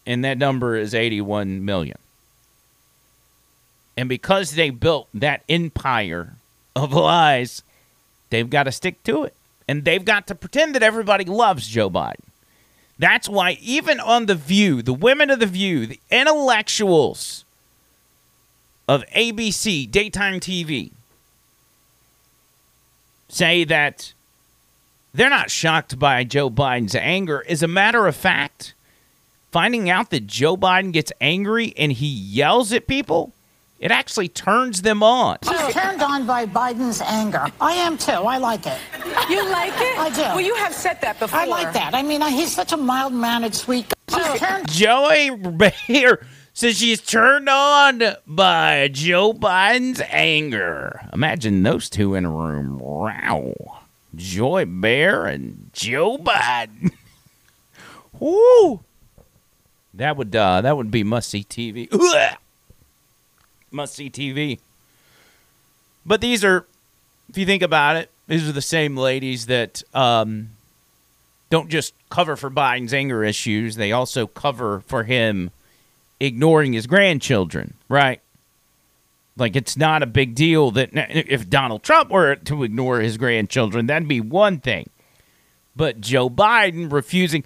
And 0.07 0.25
that 0.25 0.39
number 0.39 0.75
is 0.75 0.95
81 0.95 1.63
million. 1.63 1.99
And 3.95 4.09
because 4.09 4.53
they 4.55 4.71
built 4.71 5.09
that 5.13 5.43
empire 5.47 6.33
of 6.75 6.91
lies, 6.91 7.61
they've 8.31 8.49
got 8.49 8.63
to 8.63 8.71
stick 8.71 9.03
to 9.03 9.25
it. 9.25 9.35
And 9.67 9.85
they've 9.85 10.03
got 10.03 10.25
to 10.25 10.33
pretend 10.33 10.73
that 10.73 10.81
everybody 10.81 11.25
loves 11.25 11.67
Joe 11.67 11.87
Biden. 11.91 12.30
That's 13.01 13.27
why, 13.27 13.57
even 13.59 13.99
on 13.99 14.27
The 14.27 14.35
View, 14.35 14.83
the 14.83 14.93
women 14.93 15.31
of 15.31 15.39
The 15.39 15.47
View, 15.47 15.87
the 15.87 15.99
intellectuals 16.11 17.45
of 18.87 19.03
ABC, 19.07 19.89
daytime 19.89 20.39
TV, 20.39 20.91
say 23.27 23.63
that 23.63 24.13
they're 25.15 25.31
not 25.31 25.49
shocked 25.49 25.97
by 25.97 26.23
Joe 26.23 26.51
Biden's 26.51 26.93
anger. 26.93 27.43
As 27.49 27.63
a 27.63 27.67
matter 27.67 28.05
of 28.05 28.15
fact, 28.15 28.75
finding 29.51 29.89
out 29.89 30.11
that 30.11 30.27
Joe 30.27 30.55
Biden 30.55 30.93
gets 30.93 31.11
angry 31.19 31.73
and 31.75 31.91
he 31.91 32.05
yells 32.05 32.71
at 32.71 32.85
people 32.85 33.33
it 33.81 33.91
actually 33.91 34.29
turns 34.29 34.83
them 34.83 35.03
on. 35.03 35.37
She's 35.43 35.73
turned 35.73 36.01
on 36.01 36.25
by 36.25 36.45
Biden's 36.45 37.01
anger. 37.01 37.47
I 37.59 37.73
am 37.73 37.97
too. 37.97 38.11
I 38.11 38.37
like 38.37 38.65
it. 38.67 38.77
You 39.29 39.43
like 39.49 39.73
it? 39.75 39.97
I 39.97 40.09
do. 40.15 40.21
Well, 40.21 40.41
you 40.41 40.55
have 40.55 40.73
said 40.73 41.01
that 41.01 41.19
before. 41.19 41.39
I 41.39 41.45
like 41.45 41.73
that. 41.73 41.93
I 41.93 42.03
mean, 42.03 42.21
he's 42.21 42.53
such 42.53 42.71
a 42.71 42.77
mild 42.77 43.11
mannered, 43.11 43.55
sweet 43.55 43.87
guy. 44.07 44.31
She's 44.31 44.39
turned 44.39 44.71
Joy 44.71 45.35
Behar 45.35 46.19
says 46.53 46.77
she's 46.77 47.01
turned 47.01 47.49
on 47.49 48.03
by 48.27 48.87
Joe 48.89 49.33
Biden's 49.33 50.01
anger. 50.09 51.01
Imagine 51.13 51.63
those 51.63 51.89
two 51.89 52.13
in 52.13 52.25
a 52.25 52.29
room. 52.29 52.77
Wow. 52.77 53.79
Joy 54.15 54.65
Behar 54.65 55.25
and 55.25 55.71
Joe 55.73 56.17
Biden. 56.17 56.91
Woo! 58.19 58.81
That 59.93 60.17
would 60.17 60.35
uh, 60.35 60.61
that 60.61 60.77
would 60.77 60.91
be 60.91 61.03
must 61.03 61.29
see 61.29 61.43
TV. 61.43 61.87
Ugh! 61.91 62.37
Must 63.71 63.93
see 63.93 64.09
TV. 64.09 64.59
But 66.05 66.21
these 66.21 66.43
are, 66.43 66.65
if 67.29 67.37
you 67.37 67.45
think 67.45 67.63
about 67.63 67.95
it, 67.95 68.09
these 68.27 68.47
are 68.47 68.51
the 68.51 68.61
same 68.61 68.97
ladies 68.97 69.45
that 69.47 69.83
um, 69.93 70.49
don't 71.49 71.69
just 71.69 71.93
cover 72.09 72.35
for 72.35 72.49
Biden's 72.49 72.93
anger 72.93 73.23
issues; 73.23 73.75
they 73.75 73.91
also 73.91 74.27
cover 74.27 74.81
for 74.81 75.03
him 75.03 75.51
ignoring 76.19 76.73
his 76.73 76.87
grandchildren, 76.87 77.73
right? 77.89 78.21
Like 79.37 79.55
it's 79.55 79.77
not 79.77 80.03
a 80.03 80.07
big 80.07 80.35
deal 80.35 80.71
that 80.71 80.89
if 80.93 81.49
Donald 81.49 81.83
Trump 81.83 82.11
were 82.11 82.35
to 82.35 82.63
ignore 82.63 82.99
his 82.99 83.17
grandchildren, 83.17 83.87
that'd 83.87 84.07
be 84.07 84.21
one 84.21 84.59
thing. 84.59 84.89
But 85.75 86.01
Joe 86.01 86.29
Biden 86.29 86.91
refusing, 86.91 87.45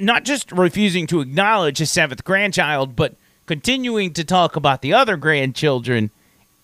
not 0.00 0.24
just 0.24 0.50
refusing 0.52 1.06
to 1.08 1.20
acknowledge 1.20 1.78
his 1.78 1.90
seventh 1.90 2.24
grandchild, 2.24 2.96
but 2.96 3.14
continuing 3.48 4.12
to 4.12 4.22
talk 4.22 4.54
about 4.54 4.82
the 4.82 4.92
other 4.92 5.16
grandchildren 5.16 6.10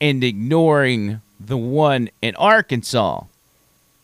and 0.01 0.23
ignoring 0.23 1.21
the 1.41 1.57
one 1.57 2.11
in 2.23 2.37
Arkansas. 2.37 3.25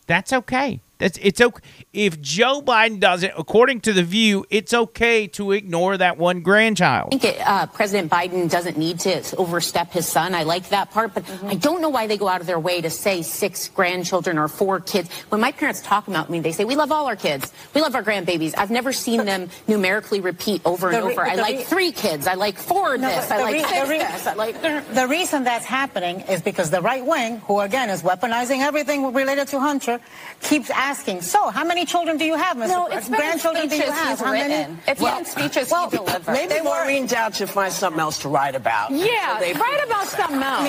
That's 0.06 0.32
okay. 0.32 0.80
That's 1.00 1.18
it's 1.20 1.40
okay. 1.40 1.62
If 1.92 2.20
Joe 2.20 2.62
Biden 2.62 3.00
does 3.00 3.24
it, 3.24 3.32
according 3.36 3.80
to 3.82 3.92
the 3.92 4.02
View, 4.04 4.44
it's 4.50 4.72
okay 4.72 5.26
to 5.28 5.52
ignore 5.52 5.96
that 5.96 6.18
one 6.18 6.42
grandchild. 6.42 7.08
I 7.08 7.18
think 7.18 7.36
it, 7.36 7.40
uh, 7.40 7.66
President 7.66 8.12
Biden 8.12 8.48
doesn't 8.48 8.76
need 8.76 9.00
to 9.00 9.36
overstep 9.36 9.90
his 9.90 10.06
son. 10.06 10.34
I 10.34 10.44
like 10.44 10.68
that 10.68 10.90
part, 10.90 11.14
but 11.14 11.24
mm-hmm. 11.24 11.48
I 11.48 11.54
don't 11.54 11.80
know 11.80 11.88
why 11.88 12.06
they 12.06 12.18
go 12.18 12.28
out 12.28 12.40
of 12.40 12.46
their 12.46 12.60
way 12.60 12.80
to 12.82 12.90
say 12.90 13.22
six 13.22 13.68
grandchildren 13.68 14.38
or 14.38 14.46
four 14.46 14.78
kids. 14.78 15.10
When 15.30 15.40
my 15.40 15.52
parents 15.52 15.80
talk 15.80 16.06
about 16.06 16.28
me, 16.28 16.40
they 16.40 16.52
say 16.52 16.64
we 16.64 16.76
love 16.76 16.92
all 16.92 17.06
our 17.06 17.16
kids, 17.16 17.50
we 17.74 17.80
love 17.80 17.94
our 17.94 18.04
grandbabies. 18.04 18.54
I've 18.56 18.70
never 18.70 18.92
seen 18.92 19.24
them 19.24 19.48
numerically 19.66 20.20
repeat 20.20 20.60
over 20.66 20.90
and 20.90 21.06
re- 21.06 21.12
over. 21.12 21.22
I 21.26 21.34
like 21.36 21.56
re- 21.56 21.64
three 21.64 21.92
kids. 21.92 22.26
I 22.26 22.34
like 22.34 22.58
four 22.58 22.98
no, 22.98 23.08
this. 23.08 23.30
I 23.30 23.38
like 23.42 23.54
re- 23.54 23.64
six 23.64 23.88
re- 23.88 23.98
this. 23.98 24.26
I 24.26 24.34
like. 24.34 24.60
The 24.60 25.06
reason 25.08 25.44
that's 25.44 25.64
happening 25.64 26.20
is 26.20 26.42
because 26.42 26.70
the 26.70 26.82
right 26.82 27.04
wing, 27.04 27.38
who 27.46 27.60
again 27.60 27.88
is 27.88 28.02
weaponizing 28.02 28.60
everything 28.60 29.14
related 29.14 29.48
to 29.48 29.60
Hunter, 29.60 29.98
keeps 30.42 30.68
asking. 30.68 30.89
So 31.20 31.50
how 31.50 31.64
many 31.64 31.84
children 31.84 32.16
do 32.16 32.24
you 32.24 32.36
have, 32.36 32.56
Mr. 32.56 32.68
No, 32.68 32.86
it's 32.86 33.08
grandchildren 33.08 33.68
do 33.68 33.76
you 33.76 33.90
have? 33.90 34.20
How 34.20 34.32
many? 34.32 34.76
It's 34.86 35.00
well, 35.00 35.24
speeches 35.24 35.70
well, 35.70 35.88
he 35.88 35.96
delivered. 35.96 36.32
Maybe 36.32 36.54
they 36.54 36.62
Maureen 36.62 37.06
Dowd 37.06 37.34
should 37.34 37.50
find 37.50 37.72
something 37.72 38.00
else 38.00 38.18
to 38.20 38.28
write 38.28 38.54
about. 38.54 38.90
Yeah, 38.90 39.38
so 39.38 39.58
write 39.58 39.84
about 39.86 40.06
something 40.08 40.42
else. 40.42 40.64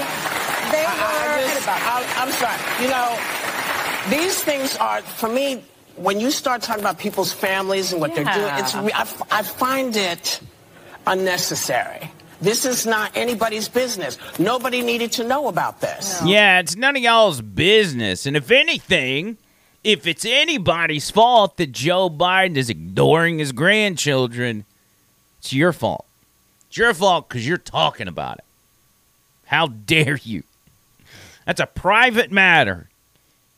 they 0.72 0.86
I, 0.86 0.96
I 0.98 1.54
just, 1.54 1.68
I, 1.68 2.06
I'm 2.18 2.32
sorry. 2.32 2.84
You 2.84 2.90
know, 2.90 3.18
these 4.10 4.44
things 4.44 4.76
are, 4.78 5.02
for 5.02 5.30
me, 5.30 5.64
when 5.96 6.20
you 6.20 6.32
start 6.32 6.62
talking 6.62 6.82
about 6.82 6.98
people's 6.98 7.32
families 7.32 7.92
and 7.92 8.02
what 8.02 8.16
yeah. 8.16 8.24
they're 8.24 8.34
doing, 8.34 8.54
it's, 8.60 8.76
I, 8.76 9.40
I 9.40 9.44
find 9.44 9.96
it 9.96 10.40
unnecessary. 11.08 12.12
This 12.42 12.66
is 12.66 12.88
not 12.88 13.16
anybody's 13.16 13.70
business. 13.70 14.18
Nobody 14.40 14.82
needed 14.82 15.12
to 15.14 15.24
know 15.24 15.48
about 15.48 15.80
this. 15.80 16.22
No. 16.22 16.28
Yeah, 16.28 16.60
it's 16.60 16.76
none 16.76 16.96
of 16.96 17.04
y'all's 17.04 17.42
business. 17.42 18.26
And 18.26 18.36
if 18.36 18.50
anything, 18.50 19.38
if 19.84 20.06
it's 20.06 20.26
anybody's 20.26 21.10
fault 21.10 21.58
that 21.58 21.72
Joe 21.72 22.10
Biden 22.10 22.56
is 22.56 22.70
ignoring 22.70 23.40
his 23.40 23.52
grandchildren, 23.52 24.66
it's 25.40 25.54
your 25.54 25.74
fault. 25.74 26.06
It's 26.68 26.78
your 26.78 26.94
fault 26.94 27.28
because 27.28 27.48
you're 27.48 27.58
talking 27.58 28.08
about 28.08 28.38
it. 28.38 28.46
How 29.46 29.68
dare 29.68 30.18
you? 30.18 30.44
That's 31.46 31.60
a 31.60 31.66
private 31.66 32.32
matter. 32.32 32.88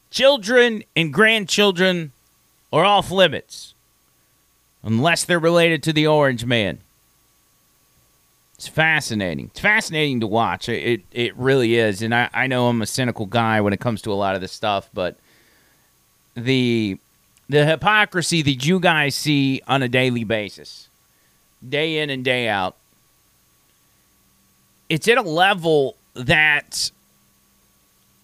Children 0.10 0.84
and 0.96 1.14
grandchildren 1.14 2.12
are 2.72 2.86
off 2.86 3.12
limits 3.12 3.74
unless 4.82 5.24
they're 5.24 5.40
related 5.40 5.84
to 5.84 5.94
the 5.94 6.08
Orange 6.08 6.46
Man. 6.46 6.80
It's 8.56 8.68
fascinating. 8.68 9.48
It's 9.48 9.60
fascinating 9.60 10.22
to 10.22 10.28
watch. 10.28 10.70
It, 10.70 10.84
it, 10.84 11.02
it 11.12 11.36
really 11.36 11.76
is. 11.76 12.02
And 12.02 12.16
I, 12.16 12.30
I 12.34 12.48
know 12.48 12.68
I'm 12.68 12.82
a 12.82 12.86
cynical 12.86 13.26
guy 13.26 13.60
when 13.60 13.74
it 13.74 13.80
comes 13.80 14.02
to 14.04 14.12
a 14.12 14.16
lot 14.16 14.36
of 14.36 14.42
this 14.42 14.52
stuff, 14.52 14.90
but 14.94 15.18
the 16.36 16.98
the 17.50 17.66
hypocrisy 17.66 18.42
that 18.42 18.66
you 18.66 18.80
guys 18.80 19.16
see 19.16 19.62
on 19.68 19.84
a 19.84 19.90
daily 19.90 20.24
basis, 20.24 20.88
day 21.68 22.00
in 22.00 22.10
and 22.10 22.24
day 22.24 22.48
out, 22.48 22.76
it's 24.90 25.08
at 25.08 25.18
a 25.18 25.22
level 25.22 25.96
that 26.14 26.92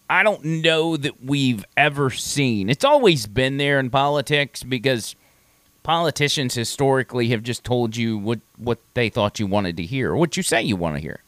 I 0.10 0.24
don't 0.24 0.44
know 0.44 0.98
that 0.98 1.24
we've 1.24 1.64
ever 1.78 2.10
seen. 2.10 2.70
It's 2.70 2.84
always 2.84 3.28
been 3.28 3.58
there 3.58 3.80
in 3.80 3.90
politics 3.90 4.64
because 4.64 5.16
politicians 5.84 6.56
historically 6.56 7.30
have 7.30 7.44
just 7.44 7.64
told 7.64 7.96
you 7.96 8.18
what, 8.18 8.40
what 8.58 8.80
they 8.96 9.10
thought 9.10 9.40
you 9.40 9.48
wanted 9.48 9.78
to 9.78 9.84
hear, 9.84 10.12
or 10.12 10.18
what 10.18 10.36
you 10.36 10.44
say 10.44 10.62
you 10.62 10.76
want 10.76 10.96
to 10.96 11.02
hear. 11.02 11.22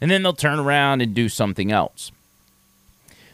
And 0.00 0.10
then 0.10 0.22
they'll 0.22 0.32
turn 0.32 0.58
around 0.58 1.02
and 1.02 1.14
do 1.14 1.28
something 1.28 1.70
else. 1.70 2.10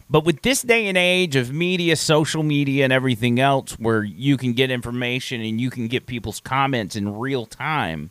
But 0.09 0.25
with 0.25 0.42
this 0.42 0.62
day 0.62 0.87
and 0.87 0.97
age 0.97 1.35
of 1.35 1.53
media, 1.53 1.97
social 1.97 2.42
media, 2.42 2.85
and 2.85 2.92
everything 2.92 3.40
else, 3.40 3.73
where 3.73 4.05
you 4.05 4.37
can 4.37 4.53
get 4.53 4.71
information 4.71 5.40
and 5.40 5.61
you 5.61 5.69
can 5.69 5.88
get 5.88 6.07
people's 6.07 6.38
comments 6.38 6.95
in 6.95 7.19
real 7.19 7.45
time, 7.45 8.11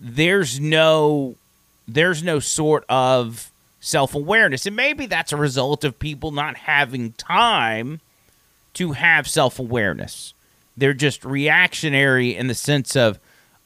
there's 0.00 0.58
no 0.58 1.36
there's 1.86 2.22
no 2.22 2.40
sort 2.40 2.84
of 2.88 3.52
self 3.80 4.14
awareness. 4.14 4.66
And 4.66 4.74
maybe 4.74 5.06
that's 5.06 5.32
a 5.32 5.36
result 5.36 5.84
of 5.84 5.98
people 5.98 6.32
not 6.32 6.56
having 6.56 7.12
time 7.12 8.00
to 8.74 8.92
have 8.92 9.28
self 9.28 9.60
awareness. 9.60 10.34
They're 10.76 10.94
just 10.94 11.24
reactionary 11.24 12.36
in 12.36 12.48
the 12.48 12.54
sense 12.54 12.96
of, 12.96 13.18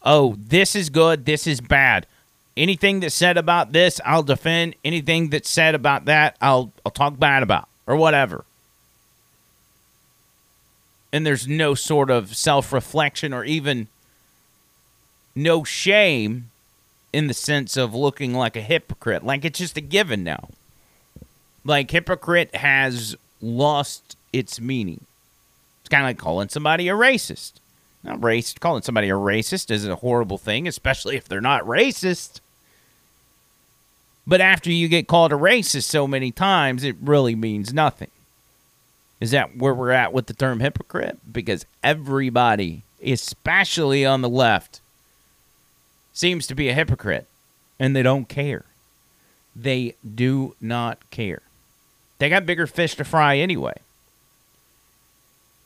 oh, 0.02 0.36
this 0.38 0.76
is 0.76 0.90
good, 0.90 1.24
this 1.24 1.46
is 1.46 1.60
bad 1.60 2.06
anything 2.56 3.00
that's 3.00 3.14
said 3.14 3.36
about 3.36 3.72
this, 3.72 4.00
I'll 4.04 4.22
defend. 4.22 4.74
Anything 4.84 5.30
that's 5.30 5.48
said 5.48 5.74
about 5.74 6.04
that, 6.06 6.36
I'll 6.40 6.72
I'll 6.84 6.92
talk 6.92 7.18
bad 7.18 7.42
about 7.42 7.68
or 7.86 7.96
whatever. 7.96 8.44
And 11.12 11.26
there's 11.26 11.46
no 11.46 11.74
sort 11.74 12.10
of 12.10 12.34
self-reflection 12.34 13.34
or 13.34 13.44
even 13.44 13.88
no 15.34 15.62
shame 15.62 16.50
in 17.12 17.26
the 17.26 17.34
sense 17.34 17.76
of 17.76 17.94
looking 17.94 18.32
like 18.32 18.56
a 18.56 18.62
hypocrite. 18.62 19.22
Like 19.22 19.44
it's 19.44 19.58
just 19.58 19.76
a 19.76 19.82
given 19.82 20.24
now. 20.24 20.48
Like 21.64 21.90
hypocrite 21.90 22.54
has 22.56 23.14
lost 23.40 24.16
its 24.32 24.60
meaning. 24.60 25.04
It's 25.80 25.90
kind 25.90 26.04
of 26.04 26.08
like 26.08 26.18
calling 26.18 26.48
somebody 26.48 26.88
a 26.88 26.94
racist. 26.94 27.52
Not 28.04 28.20
racist. 28.20 28.60
Calling 28.60 28.82
somebody 28.82 29.08
a 29.08 29.14
racist 29.14 29.70
is 29.70 29.86
a 29.86 29.96
horrible 29.96 30.38
thing, 30.38 30.66
especially 30.66 31.16
if 31.16 31.28
they're 31.28 31.40
not 31.40 31.64
racist. 31.64 32.40
But 34.26 34.40
after 34.40 34.70
you 34.70 34.88
get 34.88 35.08
called 35.08 35.32
a 35.32 35.36
racist 35.36 35.84
so 35.84 36.06
many 36.06 36.30
times, 36.30 36.84
it 36.84 36.96
really 37.00 37.34
means 37.34 37.72
nothing. 37.72 38.10
Is 39.20 39.30
that 39.30 39.56
where 39.56 39.74
we're 39.74 39.90
at 39.90 40.12
with 40.12 40.26
the 40.26 40.34
term 40.34 40.60
hypocrite? 40.60 41.18
Because 41.30 41.64
everybody, 41.82 42.82
especially 43.04 44.04
on 44.04 44.20
the 44.20 44.28
left, 44.28 44.80
seems 46.12 46.46
to 46.48 46.54
be 46.54 46.68
a 46.68 46.74
hypocrite 46.74 47.26
and 47.78 47.94
they 47.94 48.02
don't 48.02 48.28
care. 48.28 48.64
They 49.54 49.94
do 50.14 50.54
not 50.60 51.10
care. 51.10 51.42
They 52.18 52.28
got 52.28 52.46
bigger 52.46 52.66
fish 52.66 52.96
to 52.96 53.04
fry 53.04 53.38
anyway. 53.38 53.74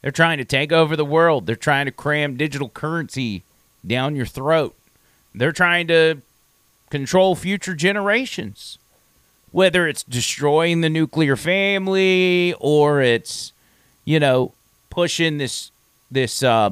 They're 0.07 0.13
trying 0.13 0.39
to 0.39 0.45
take 0.45 0.71
over 0.71 0.95
the 0.95 1.05
world. 1.05 1.47
They're 1.47 1.57
trying 1.57 1.87
to 1.87 1.91
cram 1.91 2.37
digital 2.37 2.69
currency 2.69 3.43
down 3.85 4.15
your 4.15 4.25
throat. 4.25 4.77
They're 5.35 5.51
trying 5.51 5.89
to 5.89 6.23
control 6.91 7.35
future 7.35 7.75
generations. 7.75 8.79
Whether 9.51 9.89
it's 9.89 10.05
destroying 10.05 10.81
the 10.81 10.89
nuclear 10.89 11.35
family 11.35 12.55
or 12.61 13.01
it's, 13.01 13.53
you 14.05 14.21
know, 14.21 14.53
pushing 14.91 15.39
this 15.39 15.73
this 16.09 16.41
uh, 16.41 16.71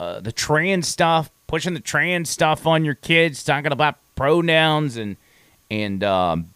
uh, 0.00 0.20
the 0.20 0.32
trans 0.32 0.88
stuff, 0.88 1.28
pushing 1.46 1.74
the 1.74 1.80
trans 1.80 2.30
stuff 2.30 2.66
on 2.66 2.86
your 2.86 2.94
kids, 2.94 3.44
talking 3.44 3.70
about 3.70 3.96
pronouns 4.14 4.96
and 4.96 5.18
and 5.70 6.02
um, 6.02 6.48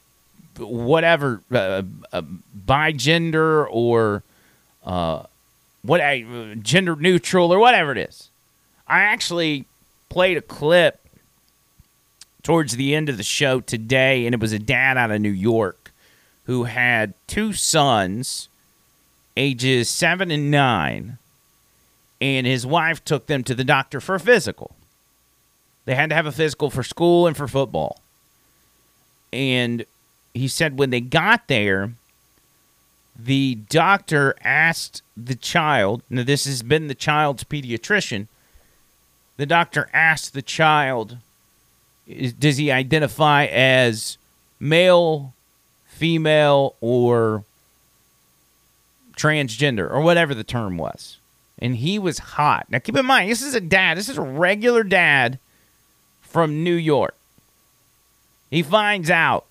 whatever 0.57 1.43
uh, 1.53 1.83
uh, 2.11 2.23
by 2.55 2.91
gender 2.91 3.69
or 3.69 4.23
uh, 4.85 5.25
what 5.83 6.01
uh, 6.01 6.55
gender 6.57 6.97
neutral 6.97 7.53
or 7.53 7.59
whatever 7.59 7.93
it 7.93 7.99
is. 7.99 8.29
I 8.87 9.01
actually 9.01 9.67
played 10.09 10.37
a 10.37 10.43
clip 10.43 10.99
towards 12.43 12.77
the 12.77 12.95
end 12.95 13.09
of 13.09 13.17
the 13.17 13.23
show 13.23 13.61
today, 13.61 14.27
and 14.27 14.35
it 14.35 14.41
was 14.41 14.53
a 14.53 14.59
dad 14.59 14.97
out 14.97 15.11
of 15.11 15.21
New 15.21 15.31
York 15.31 15.93
who 16.45 16.65
had 16.65 17.15
two 17.27 17.53
sons, 17.53 18.49
ages 19.37 19.89
seven 19.89 20.31
and 20.31 20.51
nine, 20.51 21.19
and 22.21 22.47
his 22.47 22.67
wife 22.67 23.05
took 23.05 23.27
them 23.27 23.45
to 23.45 23.55
the 23.55 23.65
doctor 23.65 24.01
for 24.01 24.17
a 24.17 24.21
physical. 24.21 24.75
They 25.85 25.95
had 25.95 26.11
to 26.11 26.17
have 26.17 26.27
a 26.27 26.33
physical 26.33 26.71
for 26.71 26.83
school 26.83 27.27
and 27.27 27.37
for 27.37 27.49
football. 27.49 28.01
And 29.33 29.85
he 30.35 30.49
said 30.49 30.79
when 30.79 30.91
they 30.91 31.01
got 31.01 31.49
there, 31.49 31.93
the 33.19 33.57
doctor 33.69 34.35
asked 34.43 35.03
the 35.17 35.35
child, 35.35 36.03
now 36.09 36.23
this 36.23 36.45
has 36.47 36.63
been 36.63 36.89
the 36.89 36.95
child's 36.95 37.45
pediatrician, 37.45 38.29
the 39.37 39.47
doctor 39.47 39.89
asked 39.93 40.33
the 40.33 40.43
child, 40.43 41.19
does 42.39 42.57
he 42.57 42.71
identify 42.71 43.45
as 43.47 44.19
male, 44.59 45.35
female, 45.87 46.75
or 46.81 47.45
transgender, 49.17 49.91
or 49.91 50.01
whatever 50.01 50.35
the 50.35 50.45
term 50.45 50.77
was? 50.77 51.19
And 51.59 51.77
he 51.77 51.99
was 51.99 52.19
hot. 52.19 52.67
Now 52.71 52.79
keep 52.79 52.97
in 52.97 53.07
mind, 53.07 53.31
this 53.31 53.43
is 53.43 53.55
a 53.55 53.61
dad, 53.61 53.99
this 53.99 54.09
is 54.09 54.19
a 54.19 54.23
regular 54.23 54.83
dad 54.83 55.39
from 56.23 56.65
New 56.65 56.75
York. 56.75 57.15
He 58.51 58.63
finds 58.63 59.11
out 59.11 59.47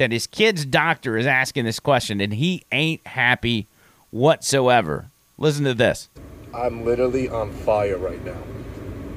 that 0.00 0.10
his 0.10 0.26
kid's 0.26 0.64
doctor 0.64 1.18
is 1.18 1.26
asking 1.26 1.66
this 1.66 1.78
question 1.78 2.22
and 2.22 2.32
he 2.32 2.62
ain't 2.72 3.06
happy 3.06 3.68
whatsoever. 4.08 5.10
Listen 5.36 5.66
to 5.66 5.74
this. 5.74 6.08
I'm 6.54 6.86
literally 6.86 7.28
on 7.28 7.52
fire 7.52 7.98
right 7.98 8.24
now. 8.24 8.42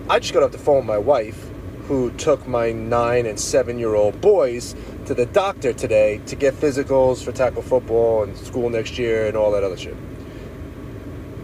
I 0.09 0.19
just 0.19 0.33
got 0.33 0.43
off 0.43 0.51
the 0.51 0.57
phone 0.57 0.79
with 0.79 0.85
my 0.85 0.97
wife, 0.97 1.49
who 1.87 2.11
took 2.11 2.45
my 2.49 2.73
nine 2.73 3.25
and 3.25 3.39
seven 3.39 3.79
year 3.79 3.95
old 3.95 4.19
boys 4.19 4.75
to 5.05 5.13
the 5.13 5.25
doctor 5.25 5.71
today 5.71 6.19
to 6.25 6.35
get 6.35 6.53
physicals 6.53 7.23
for 7.23 7.31
tackle 7.31 7.61
football 7.61 8.23
and 8.23 8.35
school 8.35 8.69
next 8.69 8.97
year 8.97 9.27
and 9.27 9.37
all 9.37 9.51
that 9.51 9.63
other 9.63 9.77
shit. 9.77 9.95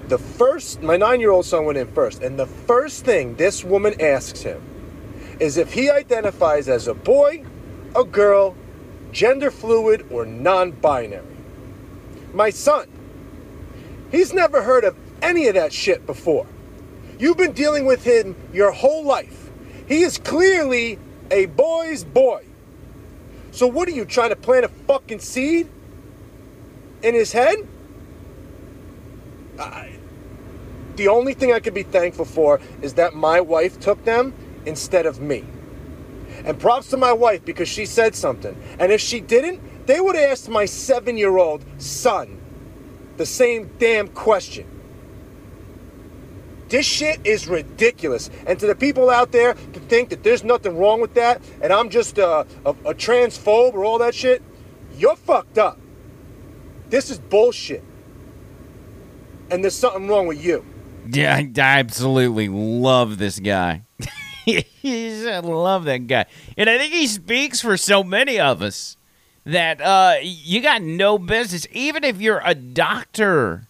The 0.10 0.17
first, 0.17 0.82
my 0.82 0.97
nine 0.97 1.21
year 1.21 1.32
old 1.32 1.45
son 1.45 1.63
went 1.63 1.78
in 1.78 1.88
first, 1.93 2.21
and 2.21 2.38
the 2.38 2.45
first 2.45 3.06
thing 3.06 3.36
this 3.36 3.63
woman 3.63 4.02
asks 4.02 4.41
him 4.41 4.62
is 5.39 5.56
if 5.56 5.71
he 5.71 5.89
identifies 5.89 6.67
as 6.67 6.89
a 6.89 6.93
boy, 6.93 7.45
a 7.95 8.04
girl, 8.04 8.58
gender 9.11 9.51
fluid, 9.51 10.05
or 10.11 10.25
non 10.25 10.71
binary. 10.71 11.25
My 12.33 12.49
son, 12.49 12.87
he's 14.11 14.33
never 14.33 14.61
heard 14.61 14.83
of 14.83 14.95
any 15.21 15.47
of 15.47 15.55
that 15.55 15.73
shit 15.73 16.05
before. 16.05 16.47
You've 17.17 17.37
been 17.37 17.53
dealing 17.53 17.85
with 17.85 18.03
him 18.03 18.35
your 18.53 18.71
whole 18.71 19.03
life. 19.03 19.49
He 19.87 20.03
is 20.03 20.17
clearly 20.17 20.99
a 21.31 21.47
boy's 21.47 22.03
boy. 22.03 22.45
So, 23.51 23.67
what 23.67 23.87
are 23.87 23.91
you 23.91 24.05
trying 24.05 24.29
to 24.29 24.35
plant 24.35 24.65
a 24.65 24.69
fucking 24.69 25.19
seed 25.19 25.67
in 27.01 27.13
his 27.13 27.31
head? 27.31 27.67
I, 29.59 29.97
the 30.95 31.07
only 31.07 31.33
thing 31.33 31.51
I 31.51 31.59
could 31.59 31.73
be 31.73 31.83
thankful 31.83 32.25
for 32.25 32.59
is 32.81 32.93
that 32.93 33.15
my 33.15 33.41
wife 33.41 33.79
took 33.79 34.03
them 34.05 34.33
instead 34.65 35.05
of 35.05 35.19
me. 35.19 35.43
And 36.49 36.59
props 36.59 36.89
to 36.89 36.97
my 36.97 37.13
wife 37.13 37.45
because 37.45 37.69
she 37.69 37.85
said 37.85 38.15
something. 38.15 38.59
And 38.79 38.91
if 38.91 38.99
she 38.99 39.19
didn't, 39.19 39.85
they 39.85 40.01
would 40.01 40.15
asked 40.15 40.49
my 40.49 40.65
seven 40.65 41.15
year 41.15 41.38
old 41.38 41.63
son 41.77 42.41
the 43.17 43.25
same 43.27 43.69
damn 43.77 44.07
question. 44.07 44.65
This 46.69 46.88
shit 46.88 47.19
is 47.23 47.47
ridiculous. 47.47 48.31
And 48.47 48.59
to 48.62 48.65
the 48.65 48.73
people 48.73 49.12
out 49.12 49.31
there 49.31 49.53
to 49.53 49.79
think 49.79 50.09
that 50.09 50.23
there's 50.23 50.43
nothing 50.43 50.75
wrong 50.75 51.01
with 51.01 51.13
that 51.13 51.39
and 51.62 51.71
I'm 51.71 51.91
just 51.91 52.17
a, 52.17 52.47
a, 52.65 52.71
a 52.71 52.95
transphobe 52.95 53.75
or 53.75 53.85
all 53.85 53.99
that 53.99 54.15
shit, 54.15 54.41
you're 54.97 55.17
fucked 55.17 55.59
up. 55.59 55.79
This 56.89 57.12
is 57.12 57.19
bullshit. 57.19 57.83
And 59.51 59.63
there's 59.63 59.75
something 59.75 60.07
wrong 60.07 60.25
with 60.25 60.43
you. 60.43 60.65
Yeah, 61.12 61.35
I 61.35 61.51
absolutely 61.59 62.49
love 62.49 63.19
this 63.19 63.39
guy. 63.39 63.83
I 64.83 65.39
love 65.43 65.85
that 65.85 66.07
guy. 66.07 66.25
And 66.57 66.69
I 66.69 66.77
think 66.77 66.93
he 66.93 67.07
speaks 67.07 67.62
for 67.62 67.77
so 67.77 68.03
many 68.03 68.39
of 68.39 68.62
us 68.62 68.97
that 69.45 69.81
uh, 69.81 70.15
you 70.21 70.62
got 70.62 70.81
no 70.81 71.17
business, 71.17 71.67
even 71.71 72.03
if 72.03 72.21
you're 72.21 72.41
a 72.43 72.55
doctor, 72.55 73.63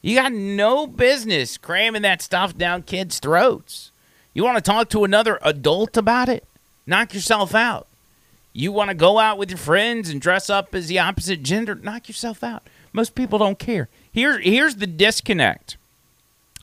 you 0.00 0.16
got 0.16 0.32
no 0.32 0.86
business 0.86 1.56
cramming 1.56 2.02
that 2.02 2.22
stuff 2.22 2.56
down 2.56 2.82
kids' 2.82 3.18
throats. 3.18 3.90
You 4.34 4.44
want 4.44 4.56
to 4.56 4.62
talk 4.62 4.88
to 4.90 5.04
another 5.04 5.38
adult 5.42 5.96
about 5.96 6.28
it? 6.28 6.44
Knock 6.86 7.14
yourself 7.14 7.54
out. 7.54 7.86
You 8.52 8.72
want 8.72 8.90
to 8.90 8.94
go 8.94 9.18
out 9.18 9.38
with 9.38 9.50
your 9.50 9.58
friends 9.58 10.10
and 10.10 10.20
dress 10.20 10.50
up 10.50 10.74
as 10.74 10.88
the 10.88 10.98
opposite 10.98 11.42
gender? 11.42 11.74
Knock 11.74 12.08
yourself 12.08 12.44
out. 12.44 12.62
Most 12.92 13.14
people 13.14 13.38
don't 13.38 13.58
care. 13.58 13.88
Here, 14.10 14.38
here's 14.38 14.76
the 14.76 14.86
disconnect 14.86 15.76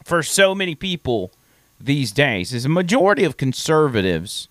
for 0.04 0.21
so 0.21 0.54
many 0.54 0.75
people 0.75 1.32
these 1.80 2.12
days 2.12 2.54
is 2.54 2.65
a 2.65 2.70
majority 2.70 3.24
of 3.24 3.38
conservatives 3.38 4.48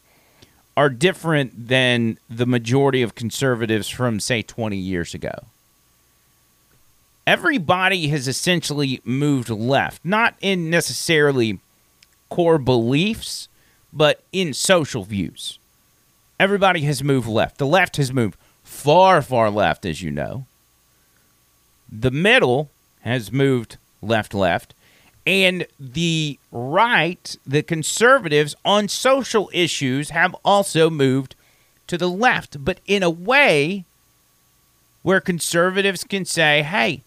are 0.77 0.89
different 0.89 1.69
than 1.69 2.19
the 2.31 2.47
majority 2.47 3.03
of 3.03 3.15
conservatives 3.15 3.89
from 3.89 4.21
say 4.21 4.43
20 4.43 4.77
years 4.77 5.15
ago. 5.15 5.47
Everybody 7.27 8.09
has 8.09 8.27
essentially 8.29 9.01
moved 9.05 9.51
left, 9.51 10.05
not 10.05 10.35
in 10.41 10.71
necessarily 10.71 11.59
core 12.31 12.59
beliefs, 12.59 13.49
but 13.93 14.23
in 14.33 14.55
social 14.55 15.05
views. 15.05 15.59
Everybody 16.41 16.83
has 16.83 17.03
moved 17.03 17.27
left. 17.27 17.59
The 17.59 17.67
left 17.67 17.97
has 17.97 18.13
moved 18.13 18.39
far, 18.63 19.21
far 19.21 19.51
left, 19.51 19.85
as 19.85 20.01
you 20.01 20.11
know. 20.11 20.47
The 21.91 22.11
middle 22.11 22.71
has 23.01 23.33
moved 23.33 23.77
left, 24.01 24.33
left. 24.33 24.75
And 25.29 25.67
the 25.79 26.39
right, 26.51 27.37
the 27.47 27.63
conservatives 27.63 28.57
on 28.65 28.89
social 28.89 29.51
issues 29.53 30.09
have 30.09 30.35
also 30.43 30.89
moved 30.89 31.35
to 31.87 31.99
the 31.99 32.09
left, 32.09 32.65
but 32.65 32.81
in 32.87 33.03
a 33.03 33.11
way 33.11 33.85
where 35.03 35.21
conservatives 35.21 36.03
can 36.03 36.25
say, 36.25 36.63
hey, 36.63 37.03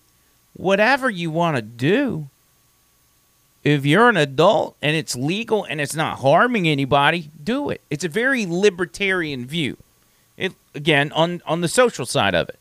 whatever 0.53 1.09
you 1.09 1.31
want 1.31 1.55
to 1.55 1.63
do, 1.63 2.27
if 3.63 3.87
you're 3.87 4.09
an 4.09 4.17
adult 4.17 4.75
and 4.83 4.95
it's 4.95 5.15
legal 5.15 5.63
and 5.63 5.81
it's 5.81 5.95
not 5.95 6.19
harming 6.19 6.67
anybody, 6.67 7.31
do 7.43 7.71
it. 7.71 7.81
It's 7.89 8.03
a 8.03 8.09
very 8.09 8.45
libertarian 8.45 9.47
view. 9.47 9.77
It, 10.37 10.53
again, 10.75 11.11
on, 11.13 11.41
on 11.47 11.61
the 11.61 11.67
social 11.67 12.05
side 12.05 12.35
of 12.35 12.49
it. 12.49 12.59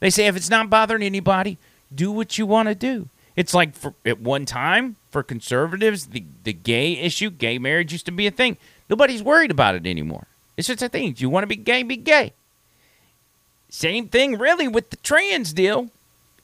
They 0.00 0.10
say 0.10 0.26
if 0.26 0.36
it's 0.36 0.50
not 0.50 0.68
bothering 0.68 1.02
anybody, 1.02 1.56
do 1.94 2.12
what 2.12 2.36
you 2.36 2.44
want 2.44 2.68
to 2.68 2.74
do. 2.74 3.08
It's 3.36 3.52
like 3.52 3.74
for, 3.74 3.94
at 4.04 4.20
one 4.20 4.46
time 4.46 4.96
for 5.10 5.22
conservatives, 5.22 6.06
the, 6.06 6.24
the 6.44 6.54
gay 6.54 6.92
issue, 6.92 7.30
gay 7.30 7.58
marriage 7.58 7.92
used 7.92 8.06
to 8.06 8.12
be 8.12 8.26
a 8.26 8.30
thing. 8.30 8.56
Nobody's 8.88 9.22
worried 9.22 9.50
about 9.50 9.74
it 9.74 9.86
anymore. 9.86 10.26
It's 10.56 10.68
just 10.68 10.82
a 10.82 10.88
thing. 10.88 11.10
If 11.10 11.20
you 11.20 11.28
want 11.28 11.42
to 11.42 11.48
be 11.48 11.56
gay, 11.56 11.82
be 11.82 11.96
gay. 11.96 12.32
Same 13.68 14.08
thing, 14.08 14.38
really, 14.38 14.66
with 14.68 14.90
the 14.90 14.96
trans 14.96 15.52
deal. 15.52 15.90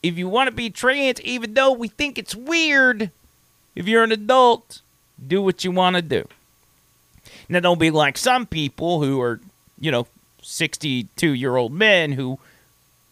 If 0.02 0.18
you 0.18 0.28
want 0.28 0.48
to 0.48 0.54
be 0.54 0.68
trans, 0.68 1.20
even 1.22 1.54
though 1.54 1.72
we 1.72 1.88
think 1.88 2.18
it's 2.18 2.34
weird, 2.34 3.10
if 3.74 3.88
you're 3.88 4.02
an 4.02 4.12
adult, 4.12 4.82
do 5.24 5.40
what 5.40 5.64
you 5.64 5.70
want 5.70 5.96
to 5.96 6.02
do. 6.02 6.28
Now, 7.48 7.60
don't 7.60 7.78
be 7.78 7.90
like 7.90 8.18
some 8.18 8.46
people 8.46 9.02
who 9.02 9.20
are, 9.20 9.40
you 9.80 9.90
know, 9.90 10.06
62 10.42 11.30
year 11.30 11.56
old 11.56 11.72
men 11.72 12.12
who 12.12 12.38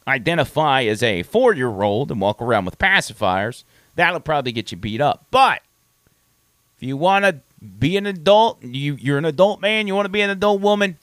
identify 0.06 0.82
as 0.84 1.02
a 1.02 1.22
four 1.22 1.54
year 1.54 1.82
old 1.82 2.10
and 2.10 2.20
walk 2.20 2.40
around 2.40 2.64
with 2.64 2.78
pacifiers. 2.78 3.64
That'll 3.96 4.20
probably 4.20 4.52
get 4.52 4.72
you 4.72 4.78
beat 4.78 5.00
up. 5.00 5.26
But 5.30 5.62
if 6.76 6.82
you 6.86 6.96
want 6.96 7.24
to 7.24 7.40
be 7.78 7.96
an 7.96 8.06
adult, 8.06 8.62
you, 8.62 8.96
you're 9.00 9.18
an 9.18 9.24
adult 9.24 9.60
man, 9.60 9.86
you 9.86 9.94
want 9.94 10.06
to 10.06 10.10
be 10.10 10.22
an 10.22 10.30
adult 10.30 10.60
woman, 10.60 10.96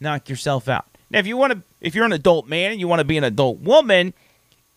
knock 0.00 0.28
yourself 0.28 0.68
out. 0.68 0.86
Now, 1.10 1.18
if 1.18 1.26
you 1.26 1.36
want 1.36 1.52
to, 1.52 1.62
if 1.80 1.94
you're 1.94 2.04
an 2.04 2.12
adult 2.12 2.46
man 2.46 2.72
and 2.72 2.80
you 2.80 2.88
want 2.88 3.00
to 3.00 3.04
be 3.04 3.16
an 3.16 3.24
adult 3.24 3.60
woman, 3.60 4.14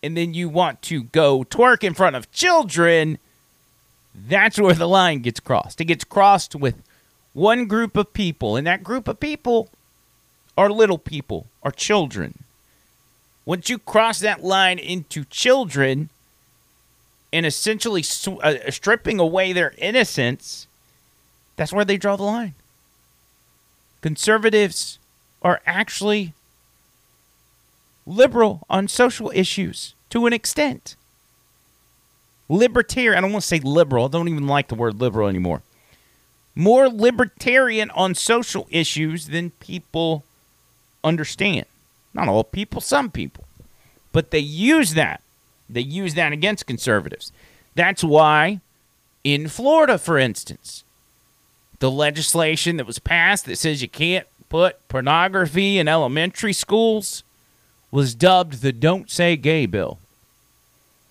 and 0.03 0.15
then 0.15 0.33
you 0.33 0.49
want 0.49 0.81
to 0.83 1.03
go 1.03 1.43
twerk 1.43 1.83
in 1.83 1.93
front 1.93 2.15
of 2.15 2.31
children, 2.31 3.17
that's 4.13 4.59
where 4.59 4.73
the 4.73 4.87
line 4.87 5.19
gets 5.19 5.39
crossed. 5.39 5.81
It 5.81 5.85
gets 5.85 6.03
crossed 6.03 6.55
with 6.55 6.75
one 7.33 7.65
group 7.65 7.97
of 7.97 8.13
people, 8.13 8.55
and 8.55 8.65
that 8.67 8.83
group 8.83 9.07
of 9.07 9.19
people 9.19 9.69
are 10.57 10.69
little 10.69 10.97
people, 10.97 11.47
are 11.63 11.71
children. 11.71 12.44
Once 13.45 13.69
you 13.69 13.77
cross 13.77 14.19
that 14.19 14.43
line 14.43 14.79
into 14.79 15.23
children 15.25 16.09
and 17.31 17.45
essentially 17.45 18.01
sw- 18.01 18.39
uh, 18.41 18.71
stripping 18.71 19.19
away 19.19 19.53
their 19.53 19.73
innocence, 19.77 20.67
that's 21.55 21.71
where 21.71 21.85
they 21.85 21.97
draw 21.97 22.15
the 22.15 22.23
line. 22.23 22.55
Conservatives 24.01 24.99
are 25.41 25.61
actually 25.65 26.33
liberal 28.05 28.65
on 28.69 28.87
social 28.87 29.31
issues 29.33 29.93
to 30.09 30.25
an 30.25 30.33
extent. 30.33 30.95
Libertarian, 32.47 33.17
I 33.17 33.21
don't 33.21 33.31
want 33.31 33.43
to 33.43 33.47
say 33.47 33.59
liberal, 33.59 34.05
I 34.05 34.09
don't 34.09 34.27
even 34.27 34.47
like 34.47 34.67
the 34.67 34.75
word 34.75 34.99
liberal 34.99 35.27
anymore. 35.27 35.61
More 36.55 36.87
libertarian 36.87 37.89
on 37.91 38.15
social 38.15 38.67
issues 38.69 39.27
than 39.27 39.49
people 39.51 40.23
understand. 41.03 41.65
Not 42.15 42.29
all 42.29 42.45
people, 42.45 42.81
some 42.81 43.11
people. 43.11 43.43
But 44.11 44.31
they 44.31 44.39
use 44.39 44.93
that. 44.93 45.21
They 45.69 45.81
use 45.81 46.13
that 46.13 46.31
against 46.31 46.65
conservatives. 46.65 47.31
That's 47.75 48.03
why 48.03 48.61
in 49.23 49.49
Florida, 49.49 49.97
for 49.97 50.17
instance, 50.17 50.85
the 51.79 51.91
legislation 51.91 52.77
that 52.77 52.87
was 52.87 52.99
passed 52.99 53.45
that 53.45 53.57
says 53.57 53.81
you 53.81 53.89
can't 53.89 54.25
put 54.47 54.87
pornography 54.87 55.77
in 55.77 55.89
elementary 55.89 56.53
schools 56.53 57.23
was 57.91 58.15
dubbed 58.15 58.61
the 58.61 58.71
Don't 58.71 59.09
Say 59.09 59.35
Gay 59.35 59.65
Bill. 59.65 59.99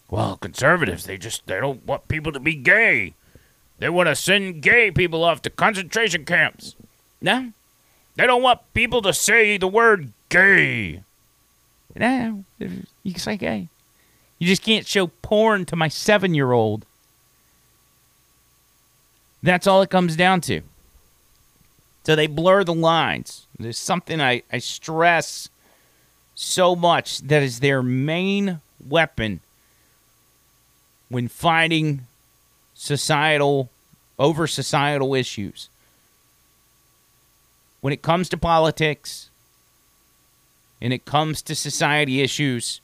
Well, 0.08 0.36
conservatives, 0.36 1.04
they 1.04 1.18
just 1.18 1.46
they 1.46 1.60
don't 1.60 1.84
want 1.84 2.08
people 2.08 2.32
to 2.32 2.40
be 2.40 2.54
gay. 2.54 3.14
They 3.78 3.88
want 3.88 4.08
to 4.08 4.16
send 4.16 4.62
gay 4.62 4.90
people 4.90 5.24
off 5.24 5.42
to 5.42 5.50
concentration 5.50 6.24
camps. 6.24 6.76
No. 7.20 7.52
They 8.16 8.26
don't 8.26 8.42
want 8.42 8.60
people 8.74 9.02
to 9.02 9.12
say 9.12 9.56
the 9.58 9.66
word 9.66 10.12
gay. 10.34 11.02
No, 11.96 12.44
you 12.58 13.12
can 13.12 13.20
say 13.20 13.36
gay. 13.36 13.68
You 14.38 14.48
just 14.48 14.62
can't 14.62 14.86
show 14.86 15.06
porn 15.06 15.64
to 15.66 15.76
my 15.76 15.88
seven 15.88 16.34
year 16.34 16.52
old. 16.52 16.86
That's 19.42 19.66
all 19.66 19.82
it 19.82 19.90
comes 19.90 20.16
down 20.16 20.40
to. 20.42 20.62
So 22.04 22.16
they 22.16 22.26
blur 22.26 22.64
the 22.64 22.74
lines. 22.74 23.46
There's 23.58 23.78
something 23.78 24.20
I, 24.20 24.42
I 24.52 24.58
stress 24.58 25.48
so 26.34 26.74
much 26.74 27.20
that 27.20 27.42
is 27.42 27.60
their 27.60 27.82
main 27.82 28.60
weapon 28.86 29.40
when 31.08 31.28
fighting 31.28 32.06
societal 32.74 33.70
over 34.18 34.46
societal 34.46 35.14
issues. 35.14 35.68
When 37.80 37.92
it 37.92 38.02
comes 38.02 38.28
to 38.30 38.36
politics 38.36 39.30
and 40.84 40.92
it 40.92 41.06
comes 41.06 41.40
to 41.40 41.54
society 41.54 42.20
issues, 42.20 42.82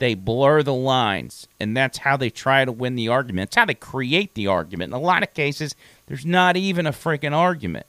they 0.00 0.14
blur 0.14 0.64
the 0.64 0.74
lines. 0.74 1.46
And 1.60 1.76
that's 1.76 1.98
how 1.98 2.16
they 2.16 2.30
try 2.30 2.64
to 2.64 2.72
win 2.72 2.96
the 2.96 3.06
argument. 3.06 3.50
That's 3.50 3.60
how 3.60 3.64
they 3.66 3.74
create 3.74 4.34
the 4.34 4.48
argument. 4.48 4.92
In 4.92 4.98
a 4.98 5.00
lot 5.00 5.22
of 5.22 5.34
cases, 5.34 5.76
there's 6.08 6.26
not 6.26 6.56
even 6.56 6.84
a 6.84 6.90
freaking 6.90 7.32
argument. 7.32 7.86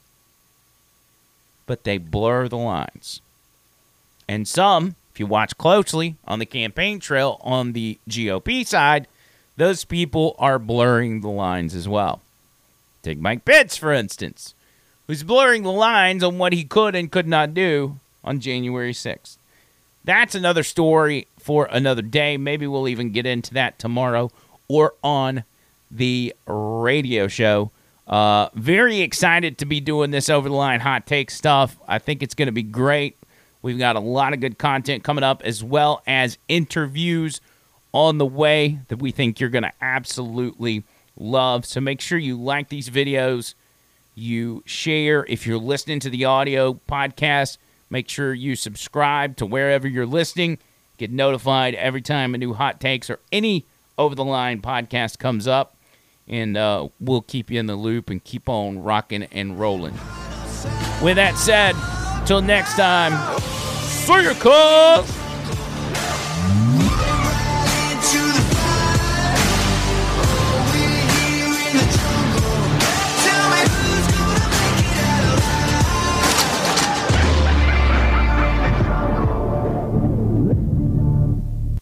But 1.66 1.82
they 1.82 1.98
blur 1.98 2.46
the 2.46 2.58
lines. 2.58 3.20
And 4.28 4.46
some, 4.46 4.94
if 5.12 5.18
you 5.18 5.26
watch 5.26 5.58
closely 5.58 6.14
on 6.28 6.38
the 6.38 6.46
campaign 6.46 7.00
trail 7.00 7.40
on 7.42 7.72
the 7.72 7.98
GOP 8.08 8.64
side, 8.64 9.08
those 9.56 9.84
people 9.84 10.36
are 10.38 10.60
blurring 10.60 11.22
the 11.22 11.28
lines 11.28 11.74
as 11.74 11.88
well. 11.88 12.20
Take 13.02 13.18
Mike 13.18 13.44
Pence, 13.44 13.76
for 13.76 13.92
instance, 13.92 14.54
who's 15.08 15.24
blurring 15.24 15.64
the 15.64 15.72
lines 15.72 16.22
on 16.22 16.38
what 16.38 16.52
he 16.52 16.62
could 16.62 16.94
and 16.94 17.10
could 17.10 17.26
not 17.26 17.52
do 17.52 17.98
on 18.22 18.38
January 18.38 18.92
6th. 18.92 19.38
That's 20.10 20.34
another 20.34 20.64
story 20.64 21.28
for 21.38 21.68
another 21.70 22.02
day. 22.02 22.36
Maybe 22.36 22.66
we'll 22.66 22.88
even 22.88 23.12
get 23.12 23.26
into 23.26 23.54
that 23.54 23.78
tomorrow 23.78 24.32
or 24.66 24.94
on 25.04 25.44
the 25.88 26.34
radio 26.48 27.28
show. 27.28 27.70
Uh, 28.08 28.48
very 28.54 29.02
excited 29.02 29.58
to 29.58 29.66
be 29.66 29.78
doing 29.78 30.10
this 30.10 30.28
over 30.28 30.48
the 30.48 30.54
line 30.56 30.80
hot 30.80 31.06
take 31.06 31.30
stuff. 31.30 31.78
I 31.86 32.00
think 32.00 32.24
it's 32.24 32.34
going 32.34 32.46
to 32.46 32.52
be 32.52 32.64
great. 32.64 33.18
We've 33.62 33.78
got 33.78 33.94
a 33.94 34.00
lot 34.00 34.32
of 34.32 34.40
good 34.40 34.58
content 34.58 35.04
coming 35.04 35.22
up, 35.22 35.42
as 35.44 35.62
well 35.62 36.02
as 36.08 36.38
interviews 36.48 37.40
on 37.92 38.18
the 38.18 38.26
way 38.26 38.80
that 38.88 38.96
we 38.96 39.12
think 39.12 39.38
you're 39.38 39.48
going 39.48 39.62
to 39.62 39.72
absolutely 39.80 40.82
love. 41.16 41.64
So 41.64 41.80
make 41.80 42.00
sure 42.00 42.18
you 42.18 42.36
like 42.36 42.68
these 42.68 42.90
videos, 42.90 43.54
you 44.16 44.64
share. 44.66 45.24
If 45.28 45.46
you're 45.46 45.56
listening 45.56 46.00
to 46.00 46.10
the 46.10 46.24
audio 46.24 46.80
podcast, 46.88 47.58
make 47.90 48.08
sure 48.08 48.32
you 48.32 48.56
subscribe 48.56 49.36
to 49.36 49.46
wherever 49.46 49.86
you're 49.86 50.06
listening. 50.06 50.58
Get 50.96 51.10
notified 51.10 51.74
every 51.74 52.02
time 52.02 52.34
a 52.34 52.38
new 52.38 52.54
hot 52.54 52.80
takes 52.80 53.10
or 53.10 53.18
any 53.32 53.66
over 53.98 54.14
the 54.14 54.24
line 54.24 54.62
podcast 54.62 55.18
comes 55.18 55.46
up. 55.46 55.76
And 56.28 56.56
uh, 56.56 56.88
we'll 57.00 57.22
keep 57.22 57.50
you 57.50 57.58
in 57.58 57.66
the 57.66 57.74
loop 57.76 58.08
and 58.08 58.22
keep 58.22 58.48
on 58.48 58.82
rocking 58.82 59.24
and 59.24 59.58
rolling. 59.58 59.94
With 61.02 61.16
that 61.16 61.34
said, 61.36 61.74
till 62.26 62.40
next 62.40 62.76
time, 62.76 63.12
see 63.80 64.22
you, 64.22 64.34
cuz! 64.34 65.19